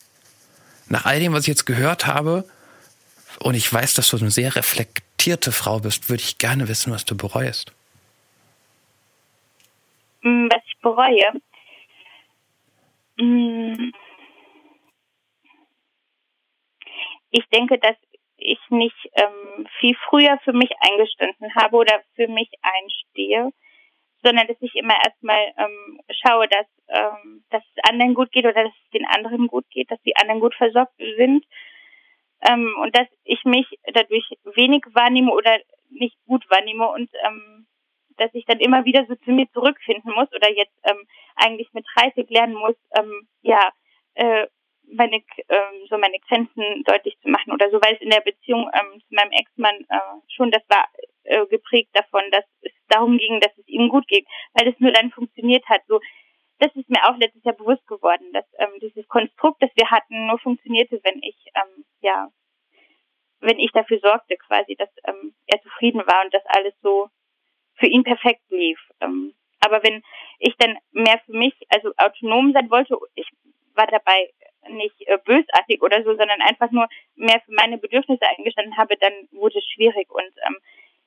[0.88, 2.44] Nach all dem, was ich jetzt gehört habe,
[3.38, 7.04] und ich weiß, dass du eine sehr reflektierte Frau bist, würde ich gerne wissen, was
[7.04, 7.72] du bereust.
[10.22, 11.32] Mm, Was ich bereue.
[13.18, 13.92] Mm.
[17.30, 17.96] Ich denke, dass
[18.36, 23.50] ich nicht ähm, viel früher für mich eingestanden habe oder für mich einstehe,
[24.22, 28.64] sondern dass ich immer erstmal ähm, schaue, dass, ähm, dass es anderen gut geht oder
[28.64, 31.44] dass es den anderen gut geht, dass die anderen gut versorgt sind
[32.42, 35.58] ähm, und dass ich mich dadurch wenig wahrnehme oder
[35.90, 37.66] nicht gut wahrnehme und ähm,
[38.18, 41.06] dass ich dann immer wieder so zu mir zurückfinden muss oder jetzt ähm,
[41.36, 43.70] eigentlich mit 30 lernen muss, ähm, ja,
[44.14, 44.46] äh,
[44.90, 48.70] meine, ähm, so meine Grenzen deutlich zu machen oder so, weil es in der Beziehung
[48.74, 50.88] ähm, zu meinem Ex-Mann äh, schon, das war
[51.24, 54.92] äh, geprägt davon, dass es darum ging, dass es ihm gut geht, weil es nur
[54.92, 55.82] dann funktioniert hat.
[55.88, 56.00] So,
[56.58, 60.26] das ist mir auch letztes Jahr bewusst geworden, dass ähm, dieses Konstrukt, das wir hatten,
[60.26, 62.28] nur funktionierte, wenn ich, ähm, ja,
[63.40, 67.08] wenn ich dafür sorgte, quasi, dass ähm, er zufrieden war und dass alles so
[67.82, 68.78] für ihn perfekt lief.
[69.00, 70.02] Ähm, aber wenn
[70.38, 73.28] ich dann mehr für mich, also autonom sein wollte, ich
[73.74, 74.30] war dabei
[74.68, 79.12] nicht äh, bösartig oder so, sondern einfach nur mehr für meine Bedürfnisse eingestanden habe, dann
[79.32, 80.10] wurde es schwierig.
[80.10, 80.58] Und ähm,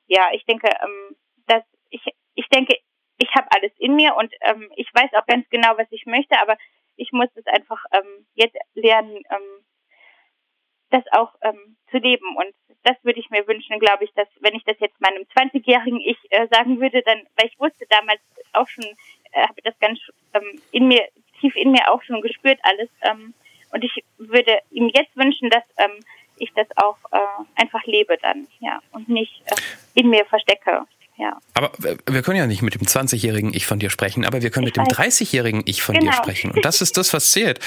[0.06, 1.16] ja, ich denke, ähm,
[1.46, 2.02] dass ich,
[2.34, 2.76] ich denke,
[3.18, 6.38] ich habe alles in mir und ähm, ich weiß auch ganz genau, was ich möchte,
[6.38, 6.58] aber
[6.96, 9.64] ich muss es einfach ähm, jetzt lernen, ähm,
[10.90, 12.36] das auch ähm, zu leben.
[12.36, 12.54] Und
[12.84, 16.18] das würde ich mir wünschen, glaube ich, dass wenn ich das jetzt meinem 20-jährigen Ich
[16.30, 18.20] äh, sagen würde, dann, weil ich wusste damals
[18.52, 18.84] auch schon,
[19.32, 19.98] äh, habe das ganz
[20.34, 21.04] ähm, in mir,
[21.40, 22.88] tief in mir auch schon gespürt alles.
[23.02, 23.34] Ähm,
[23.72, 25.98] und ich würde ihm jetzt wünschen, dass ähm,
[26.38, 27.18] ich das auch äh,
[27.60, 29.54] einfach lebe dann, ja, und nicht äh,
[29.94, 30.86] in mir verstecke.
[31.18, 31.38] Ja.
[31.54, 31.72] Aber
[32.06, 34.76] wir können ja nicht mit dem 20-jährigen Ich von dir sprechen, aber wir können Ich
[34.76, 35.20] mit dem weiß.
[35.20, 36.12] 30-jährigen Ich von dir Genau.
[36.12, 36.50] sprechen.
[36.50, 37.58] Und das ist das, was zählt.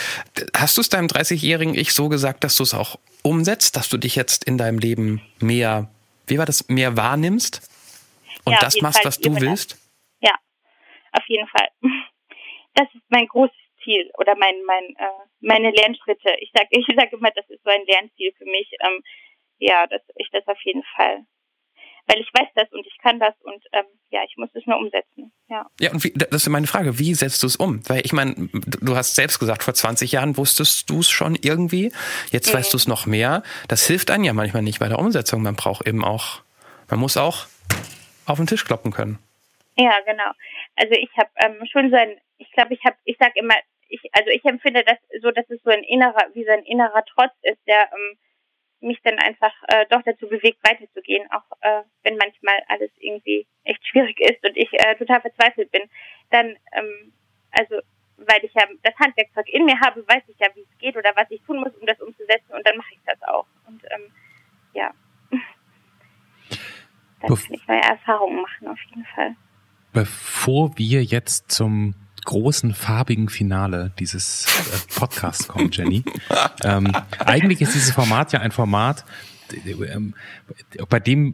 [0.55, 3.97] Hast du es deinem 30-jährigen Ich so gesagt, dass du es auch umsetzt, dass du
[3.97, 5.89] dich jetzt in deinem Leben mehr,
[6.27, 7.67] wie war das, mehr wahrnimmst
[8.45, 9.05] und Ja, das machst, Fall.
[9.07, 9.47] was du Über das.
[9.49, 9.77] willst?
[10.21, 10.33] Ja,
[11.13, 11.69] auf jeden Fall.
[12.75, 16.31] Das ist mein großes Ziel oder mein, mein, äh, meine Lernschritte.
[16.39, 18.69] Ich sage ich sag immer, das ist so ein Lernziel für mich.
[18.79, 19.01] Ähm,
[19.57, 21.25] ja, dass ich das auf jeden Fall.
[22.09, 24.79] Weil ich weiß das und ich kann das und ähm, ja, ich muss es nur
[24.79, 25.31] umsetzen.
[25.47, 25.69] Ja.
[25.79, 27.87] Ja, und wie, das ist meine Frage, wie setzt du es um?
[27.87, 31.91] Weil ich meine, du hast selbst gesagt, vor 20 Jahren wusstest du es schon irgendwie,
[32.31, 33.43] jetzt weißt du es noch mehr.
[33.67, 35.43] Das hilft einem ja manchmal nicht bei der Umsetzung.
[35.43, 36.41] Man braucht eben auch,
[36.89, 37.45] man muss auch
[38.25, 39.19] auf den Tisch kloppen können.
[39.77, 40.31] Ja, genau.
[40.77, 43.53] Also ich habe ähm, schon so ein, ich glaube, ich habe, ich sag immer,
[43.87, 47.03] ich, also ich empfinde das so, dass es so ein innerer, wie so ein innerer
[47.13, 48.17] Trotz ist, der ähm,
[48.81, 53.85] mich dann einfach äh, doch dazu bewegt, weiterzugehen, auch äh, wenn manchmal alles irgendwie echt
[53.87, 55.83] schwierig ist und ich äh, total verzweifelt bin.
[56.29, 57.13] Dann, ähm,
[57.51, 57.75] also
[58.17, 61.11] weil ich ja das Handwerkzeug in mir habe, weiß ich ja, wie es geht oder
[61.15, 63.45] was ich tun muss, um das umzusetzen und dann mache ich das auch.
[63.67, 64.11] Und ähm,
[64.73, 64.91] ja,
[67.21, 69.35] dann Bef- kann ich neue Erfahrungen machen auf jeden Fall.
[69.93, 71.95] Bevor wir jetzt zum
[72.29, 76.03] großen farbigen Finale dieses äh, Podcasts kommen, Jenny,
[76.63, 79.03] ähm, eigentlich ist dieses Format ja ein Format,
[79.65, 80.13] ähm,
[80.89, 81.33] bei dem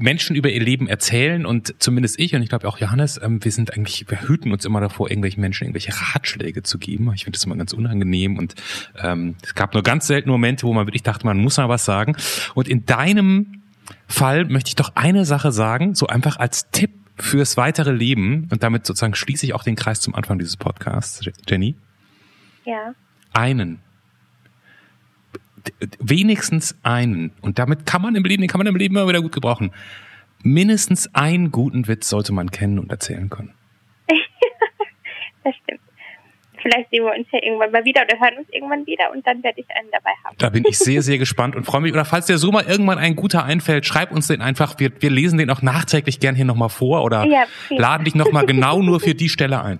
[0.00, 3.52] Menschen über ihr Leben erzählen und zumindest ich und ich glaube auch Johannes, ähm, wir
[3.52, 7.12] sind eigentlich, wir hüten uns immer davor, irgendwelchen Menschen irgendwelche Ratschläge zu geben.
[7.14, 8.56] Ich finde das immer ganz unangenehm und
[9.00, 11.84] ähm, es gab nur ganz selten Momente, wo man wirklich dachte, man muss mal was
[11.84, 12.16] sagen.
[12.54, 13.62] Und in deinem
[14.08, 18.62] Fall möchte ich doch eine Sache sagen, so einfach als Tipp fürs weitere Leben und
[18.62, 21.74] damit sozusagen schließe ich auch den Kreis zum Anfang dieses Podcasts, Jenny.
[22.64, 22.94] Ja.
[23.32, 23.80] Einen.
[25.98, 27.32] Wenigstens einen.
[27.40, 29.72] Und damit kann man im Leben, den kann man im Leben immer wieder gut gebrauchen.
[30.42, 33.52] Mindestens einen guten Witz sollte man kennen und erzählen können.
[35.44, 35.80] Das stimmt.
[36.64, 39.42] Vielleicht sehen wir uns ja irgendwann mal wieder oder hören uns irgendwann wieder und dann
[39.42, 40.34] werde ich einen dabei haben.
[40.38, 41.92] Da bin ich sehr, sehr gespannt und freue mich.
[41.92, 44.78] Oder falls dir so mal irgendwann ein guter einfällt, schreib uns den einfach.
[44.78, 48.46] Wir, wir lesen den auch nachträglich gern hier nochmal vor oder Ja, laden dich nochmal
[48.46, 49.78] genau nur für die Stelle ein.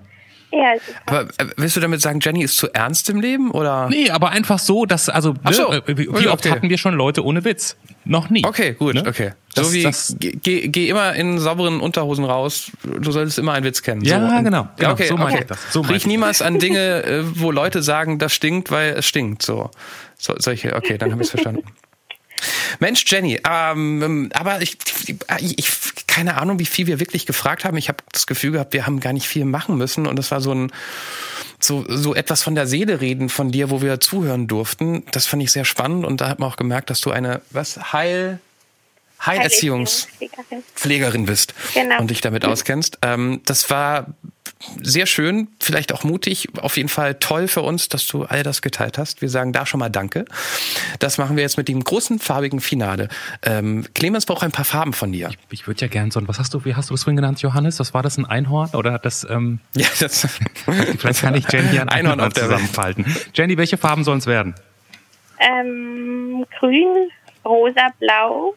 [0.56, 0.74] Ja.
[1.06, 3.88] Aber äh, willst du damit sagen, Jenny ist zu ernst im Leben oder?
[3.88, 5.70] Nee, aber einfach so, dass, also, Ach so.
[5.70, 6.50] ne, wie, wie oft Okay.
[6.50, 7.76] hatten wir schon Leute ohne Witz?
[8.04, 8.44] Noch nie.
[8.44, 9.04] Okay, gut, Ne?
[9.06, 9.32] okay.
[9.54, 12.70] Das- so wie das- geh, geh, immer in sauberen Unterhosen raus.
[12.82, 14.02] Du solltest immer einen Witz kennen.
[14.04, 14.42] Ja, so.
[14.44, 14.92] genau, genau.
[14.92, 15.38] okay, So meine okay.
[15.42, 15.58] ich das.
[15.72, 19.06] So meine Riech ich niemals an Dinge, äh, wo Leute sagen, das stinkt, weil es
[19.06, 19.42] stinkt.
[19.42, 19.70] So,
[20.18, 20.74] so solche.
[20.76, 21.62] Okay, dann habe ich es verstanden.
[22.78, 24.76] Mensch, Jenny, ähm, aber ich,
[25.40, 25.68] ich,
[26.06, 27.76] keine Ahnung, wie viel wir wirklich gefragt haben.
[27.76, 30.40] Ich habe das Gefühl gehabt, wir haben gar nicht viel machen müssen und es war
[30.40, 30.72] so ein
[31.60, 35.04] so, so etwas von der Seele reden von dir, wo wir zuhören durften.
[35.12, 37.92] Das fand ich sehr spannend und da hat man auch gemerkt, dass du eine was
[37.92, 38.38] Heil
[39.24, 40.44] Heilerziehungspflegerin
[40.76, 41.26] Heilerziehungspflegerin.
[41.26, 42.00] bist Genau.
[42.00, 42.98] und dich damit auskennst.
[43.02, 44.06] Ähm, das war
[44.82, 48.62] sehr schön, vielleicht auch mutig, auf jeden Fall toll für uns, dass du all das
[48.62, 49.20] geteilt hast.
[49.20, 50.24] Wir sagen da schon mal Danke.
[50.98, 53.08] Das machen wir jetzt mit dem großen farbigen Finale.
[53.42, 55.30] Ähm, Clemens braucht ein paar Farben von dir.
[55.50, 57.42] Ich würde ja gern so ein, was hast du, wie hast du das vorhin genannt,
[57.42, 57.78] Johannes?
[57.78, 58.70] Was war das, ein Einhorn?
[58.74, 60.26] Oder hat das, ähm, Ja, das
[60.98, 62.52] vielleicht kann ich Jenny hier ein Einhorn Einhorn auf der Welt.
[62.58, 63.16] zusammenfalten.
[63.34, 64.54] Jenny, welche Farben sollen es werden?
[65.38, 67.08] Ähm, grün,
[67.44, 68.54] rosa, blau.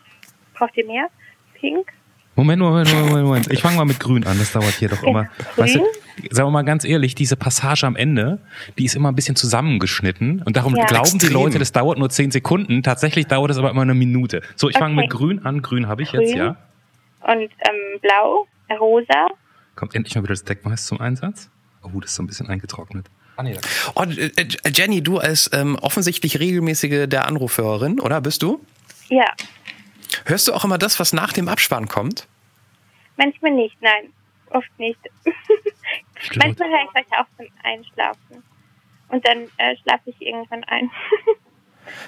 [0.53, 1.07] Braucht ihr mehr?
[1.55, 1.87] Pink?
[2.37, 3.51] Moment, Moment, Moment, Moment.
[3.51, 4.37] Ich fange mal mit Grün an.
[4.39, 5.27] Das dauert hier doch immer.
[5.57, 5.79] Weißt du,
[6.29, 8.39] sagen wir mal ganz ehrlich, diese Passage am Ende,
[8.77, 10.43] die ist immer ein bisschen zusammengeschnitten.
[10.45, 10.85] Und darum Ja.
[10.85, 11.33] glauben die Extrem.
[11.33, 12.83] Leute, das dauert nur zehn Sekunden.
[12.83, 14.41] Tatsächlich dauert es aber immer eine Minute.
[14.55, 15.01] So, ich fange Okay.
[15.03, 15.61] mit Grün an.
[15.61, 16.37] Grün habe ich jetzt, Grün.
[16.37, 16.57] ja.
[17.21, 18.47] Und ähm, blau,
[18.79, 19.27] rosa.
[19.75, 21.49] Kommt endlich mal wieder das Deckweiß zum Einsatz.
[21.83, 23.07] Oh, das ist so ein bisschen eingetrocknet.
[23.35, 23.55] Ah, nee,
[23.95, 28.59] Oh, äh, äh, Jenny, du als ähm, offensichtlich regelmäßige der Anrufhörerin, oder bist du?
[29.09, 29.25] Ja,
[30.25, 32.27] Hörst du auch immer das, was nach dem Abspann kommt?
[33.17, 34.13] manchmal nicht, nein.
[34.51, 34.99] Oft nicht.
[36.35, 38.43] manchmal höre ich euch auch zum Einschlafen.
[39.09, 40.89] Und dann äh, schlafe ich irgendwann ein.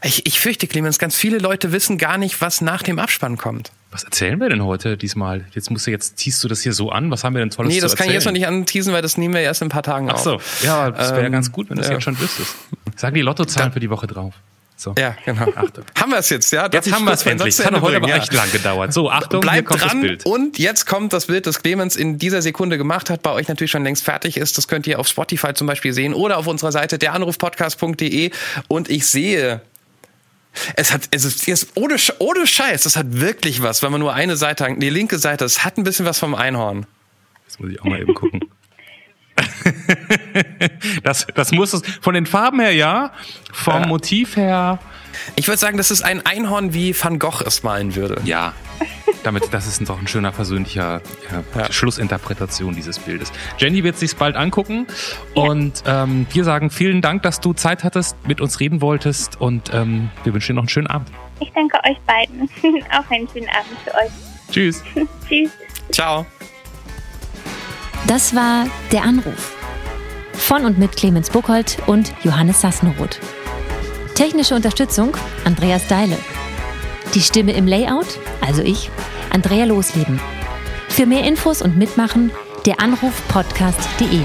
[0.03, 3.71] Ich, ich fürchte, Clemens, ganz viele Leute wissen gar nicht, was nach dem Abspann kommt.
[3.91, 5.45] Was erzählen wir denn heute diesmal?
[5.51, 7.09] Jetzt musst du jetzt ziehst du das hier so an.
[7.11, 9.17] Was haben wir denn tolles Nee, das kann ich jetzt noch nicht anteasen, weil das
[9.17, 10.21] nehmen wir erst in ein paar Tagen Ach auf.
[10.21, 11.93] so, ja, das wäre ja Ähm, ganz gut, wenn du es ja.
[11.93, 12.57] jetzt schon wüsstest.
[12.97, 14.33] Sag die Lottozahlen für die Woche drauf.
[14.79, 14.95] So.
[14.97, 15.51] Ja, genau.
[15.55, 15.83] Achtung.
[15.99, 16.69] Haben wir es jetzt, ja?
[16.69, 17.53] Darf Jetzt haben wir es endlich.
[17.53, 18.21] Das hat heute Ende aber bringen?
[18.21, 18.93] echt lang gedauert.
[18.93, 20.25] So, Achtung, hier Bleibt kommt dran das Bild.
[20.25, 23.71] und jetzt kommt das Bild, das Clemens in dieser Sekunde gemacht hat, bei euch natürlich
[23.71, 24.57] schon längst fertig ist.
[24.57, 28.31] Das könnt ihr auf Spotify zum Beispiel sehen oder auf unserer Seite deranrufpodcast.de
[28.69, 29.59] und ich sehe,
[30.77, 33.99] es hat, es ist, es ist ohne, ohne Scheiß, das hat wirklich was, wenn man
[33.99, 36.85] nur eine Seite, die linke Seite, es hat ein bisschen was vom Einhorn.
[37.47, 38.39] Das muss ich auch mal eben gucken.
[41.03, 43.11] das, das muss es von den Farben her ja,
[43.51, 44.79] vom Motiv her
[45.35, 48.21] Ich würde sagen, das ist ein Einhorn, wie Van Gogh es malen würde.
[48.25, 48.53] ja.
[49.23, 51.71] Damit, das ist doch ein schöner persönlicher ja, Ja.
[51.73, 53.33] Schlussinterpretation dieses Bildes.
[53.57, 54.87] Jenny wird sich's bald angucken
[55.33, 59.73] und ähm, wir sagen vielen Dank, dass du Zeit hattest, mit uns reden wolltest und
[59.73, 61.09] ähm, wir wünschen dir noch einen schönen Abend.
[61.41, 62.49] Ich danke euch beiden.
[62.91, 64.11] auch einen schönen Abend für euch.
[64.51, 64.83] Tschüss.
[65.27, 65.51] Tschüss.
[65.91, 66.25] Ciao.
[68.07, 69.55] Das war Der Anruf.
[70.33, 73.19] Von und mit Clemens Buchholz und Johannes Sassenroth.
[74.15, 76.17] Technische Unterstützung Andreas Deile.
[77.13, 78.07] Die Stimme im Layout,
[78.41, 78.89] also ich,
[79.31, 80.19] Andrea Losleben.
[80.87, 82.31] Für mehr Infos und Mitmachen
[82.65, 84.21] der Anrufpodcast.de.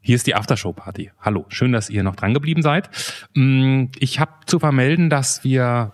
[0.00, 1.10] Hier ist die Aftershow-Party.
[1.20, 2.88] Hallo, schön, dass ihr noch dran geblieben seid.
[3.34, 5.92] Mm, Ich habe zu vermelden, dass wir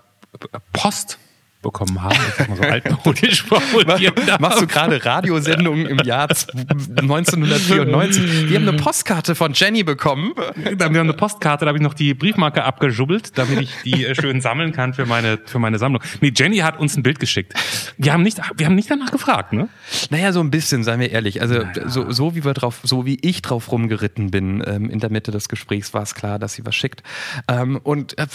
[0.73, 1.19] Post
[1.65, 2.15] bekommen haben.
[2.29, 4.41] Ich sag mal so altmodisch formuliert.
[4.41, 8.51] Machst du gerade Radiosendungen im Jahr 1994?
[8.51, 10.33] Wir haben eine Postkarte von Jenny bekommen.
[10.57, 14.15] Wir haben eine Postkarte, da habe ich noch die Briefmarke abgejubbelt, damit ich die äh,
[14.15, 16.03] schön sammeln kann für meine, für meine Sammlung.
[16.21, 17.55] Nee, Jenny hat uns ein Bild geschickt.
[17.99, 19.69] Wir haben nicht, wir haben nicht danach gefragt, ne?
[20.11, 21.41] Naja, so ein bisschen, seien wir ehrlich.
[21.43, 25.11] Also so, so wie wir drauf, so wie ich drauf rumgeritten bin ähm, in der
[25.11, 27.03] Mitte des Gesprächs, war es klar, dass sie was schickt.
[27.49, 28.27] Ähm, und äh,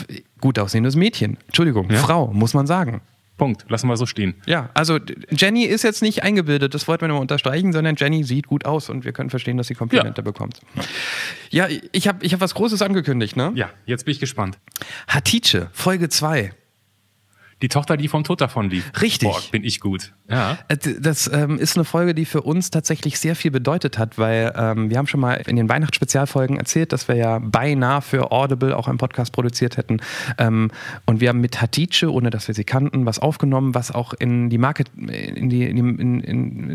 [0.42, 1.38] gut aussehendes Mädchen.
[1.48, 1.98] Entschuldigung, Ja.
[2.00, 3.02] Frau, muss man sagen.
[3.40, 3.66] Punkt.
[3.70, 4.36] Lassen wir so stehen.
[4.46, 5.00] Ja, also
[5.32, 8.90] Jenny ist jetzt nicht eingebildet, das wollten wir nur unterstreichen, sondern Jenny sieht gut aus
[8.90, 10.62] und wir können verstehen, dass sie Komplimente bekommt.
[11.50, 13.52] Ja, ich habe ich hab was Großes angekündigt, ne?
[13.56, 14.60] Ja, jetzt bin ich gespannt.
[15.08, 16.54] Hatice, Folge 2.
[17.62, 18.90] Die Tochter, die vom Tod davon lief.
[19.02, 19.30] Richtig.
[19.30, 20.14] Boah, bin ich gut.
[20.30, 20.58] Ja.
[20.70, 24.54] Äh, Das ähm, ist eine Folge, die für uns tatsächlich sehr viel bedeutet hat, weil
[24.56, 28.76] ähm, wir haben schon mal in den Weihnachtsspezialfolgen erzählt, dass wir ja beinahe für Audible
[28.78, 29.98] auch einen Podcast produziert hätten.
[30.38, 30.72] Ähm,
[31.06, 34.50] und wir haben mit Hatice, ohne dass wir sie kannten, was aufgenommen, was auch in
[34.50, 36.22] die Market, in die, in, in,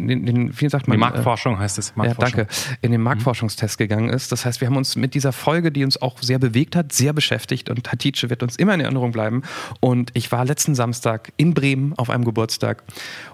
[0.08, 0.96] in, den- wie sagt man?
[0.98, 1.88] Die äh, Marktforschung heißt es.
[1.96, 2.36] Ja, Marktforschung.
[2.38, 2.54] danke.
[2.82, 4.32] In den Marktforschungstest gegangen ist.
[4.32, 7.12] Das heißt, wir haben uns mit dieser Folge, die uns auch sehr bewegt hat, sehr
[7.12, 9.42] beschäftigt und Hatice wird uns immer in Erinnerung bleiben.
[9.80, 12.82] Und ich war letzten letzten Samstag in Bremen auf einem Geburtstag.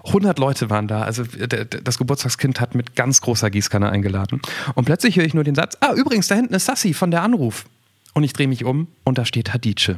[0.05, 1.01] 100 Leute waren da.
[1.03, 1.23] Also
[1.83, 4.41] das Geburtstagskind hat mit ganz großer Gießkanne eingeladen.
[4.75, 7.23] Und plötzlich höre ich nur den Satz: Ah, übrigens, da hinten ist Sassi von der
[7.23, 7.65] Anruf.
[8.13, 9.97] Und ich drehe mich um und da steht Hadice.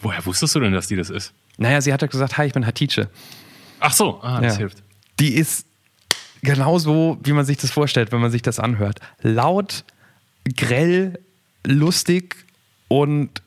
[0.00, 1.32] Woher wusstest du denn, dass die das ist?
[1.56, 3.08] Naja, sie hat ja gesagt: Hi, ich bin Hatice.
[3.80, 4.58] Ach so, ah, das Ja.
[4.58, 4.82] hilft.
[5.18, 5.66] Die ist
[6.42, 9.00] genauso, wie man sich das vorstellt, wenn man sich das anhört.
[9.22, 9.84] Laut,
[10.56, 11.18] grell,
[11.64, 12.36] lustig
[12.88, 13.42] und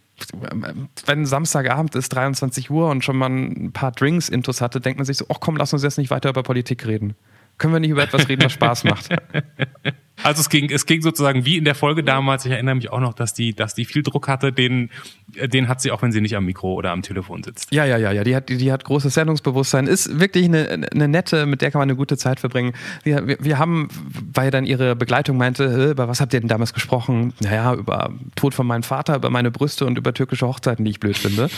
[1.06, 5.06] wenn Samstagabend ist, 23 Uhr und schon mal ein paar Drinks intus hatte, denkt man
[5.06, 7.16] sich so, ach komm, lass uns jetzt nicht weiter über Politik reden.
[7.62, 9.10] Können wir nicht über etwas reden, was Spaß macht?
[10.24, 12.46] Also es ging, es ging sozusagen wie in der Folge damals.
[12.46, 14.52] Ich erinnere mich auch noch, dass die, dass die viel Druck hatte.
[14.52, 14.90] Den,
[15.28, 17.74] den hat sie auch, wenn sie nicht am Mikro oder am Telefon sitzt.
[17.74, 18.24] Ja, ja, ja, ja.
[18.24, 19.88] Die hat, die, die hat großes Sendungsbewusstsein.
[19.88, 22.74] Ist wirklich eine, eine nette, mit der kann man eine gute Zeit verbringen.
[23.04, 23.88] Wir, wir, wir haben,
[24.34, 27.34] weil dann ihre Begleitung meinte, "Hä, über was habt ihr denn damals gesprochen?
[27.40, 31.00] Naja, über Tod von meinem Vater, über meine Brüste und über türkische Hochzeiten, die ich
[31.00, 31.50] blöd finde.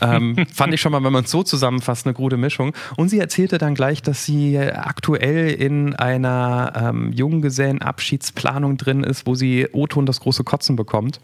[0.00, 2.74] ähm, fand ich schon mal, wenn man es so zusammenfasst, eine gute Mischung.
[2.96, 9.34] Und sie erzählte dann gleich, dass sie aktuell in einer ähm, Junggesellenabschiedsplanung drin ist, wo
[9.34, 11.20] sie O-Ton das große Kotzen bekommt.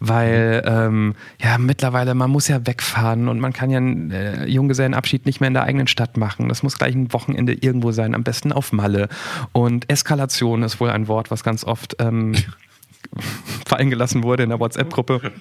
[0.00, 5.26] Weil, ähm, ja, mittlerweile, man muss ja wegfahren und man kann ja einen äh, Junggesellenabschied
[5.26, 6.48] nicht mehr in der eigenen Stadt machen.
[6.48, 9.08] Das muss gleich ein Wochenende irgendwo sein, am besten auf Malle.
[9.52, 12.34] Und Eskalation ist wohl ein Wort, was ganz oft ähm,
[13.66, 15.32] fallen gelassen wurde in der WhatsApp-Gruppe.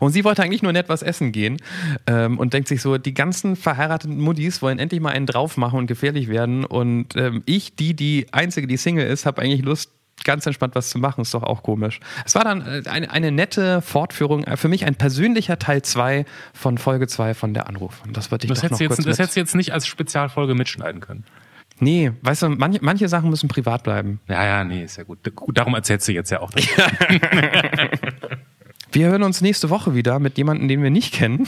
[0.00, 1.58] Und sie wollte eigentlich nur nett was essen gehen
[2.06, 5.78] ähm, und denkt sich so, die ganzen verheirateten Muddis wollen endlich mal einen drauf machen
[5.78, 6.64] und gefährlich werden.
[6.64, 9.90] Und ähm, ich, die die einzige, die Single ist, habe eigentlich Lust,
[10.24, 11.22] ganz entspannt was zu machen.
[11.22, 12.00] Ist doch auch komisch.
[12.24, 16.24] Es war dann äh, eine, eine nette Fortführung, äh, für mich ein persönlicher Teil 2
[16.54, 18.02] von Folge 2 von der Anruf.
[18.04, 19.86] Und das wollte ich Das doch noch jetzt, kurz das hättest du jetzt nicht als
[19.86, 21.24] Spezialfolge mitschneiden können.
[21.80, 24.20] Nee, weißt du, manche, manche Sachen müssen privat bleiben.
[24.28, 25.18] Ja, ja, nee, ist ja gut.
[25.36, 26.50] Gut, Darum erzählst du jetzt ja auch.
[28.90, 31.46] Wir hören uns nächste Woche wieder mit jemandem, den wir nicht kennen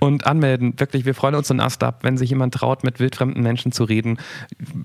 [0.00, 0.78] und anmelden.
[0.78, 3.84] Wirklich, wir freuen uns in Ast ab, wenn sich jemand traut, mit wildfremden Menschen zu
[3.84, 4.18] reden.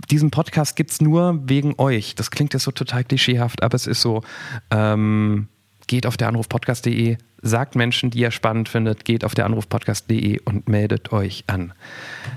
[0.09, 2.15] Diesen Podcast gibt's nur wegen euch.
[2.15, 4.21] Das klingt jetzt so total klischeehaft, aber es ist so.
[4.71, 5.47] Ähm,
[5.87, 10.69] geht auf der Anrufpodcast.de, sagt Menschen, die ihr spannend findet, geht auf der Anrufpodcast.de und
[10.69, 11.73] meldet euch an.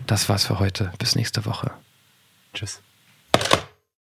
[0.06, 0.90] Das war's für heute.
[0.98, 1.70] Bis nächste Woche.
[2.54, 2.80] Tschüss.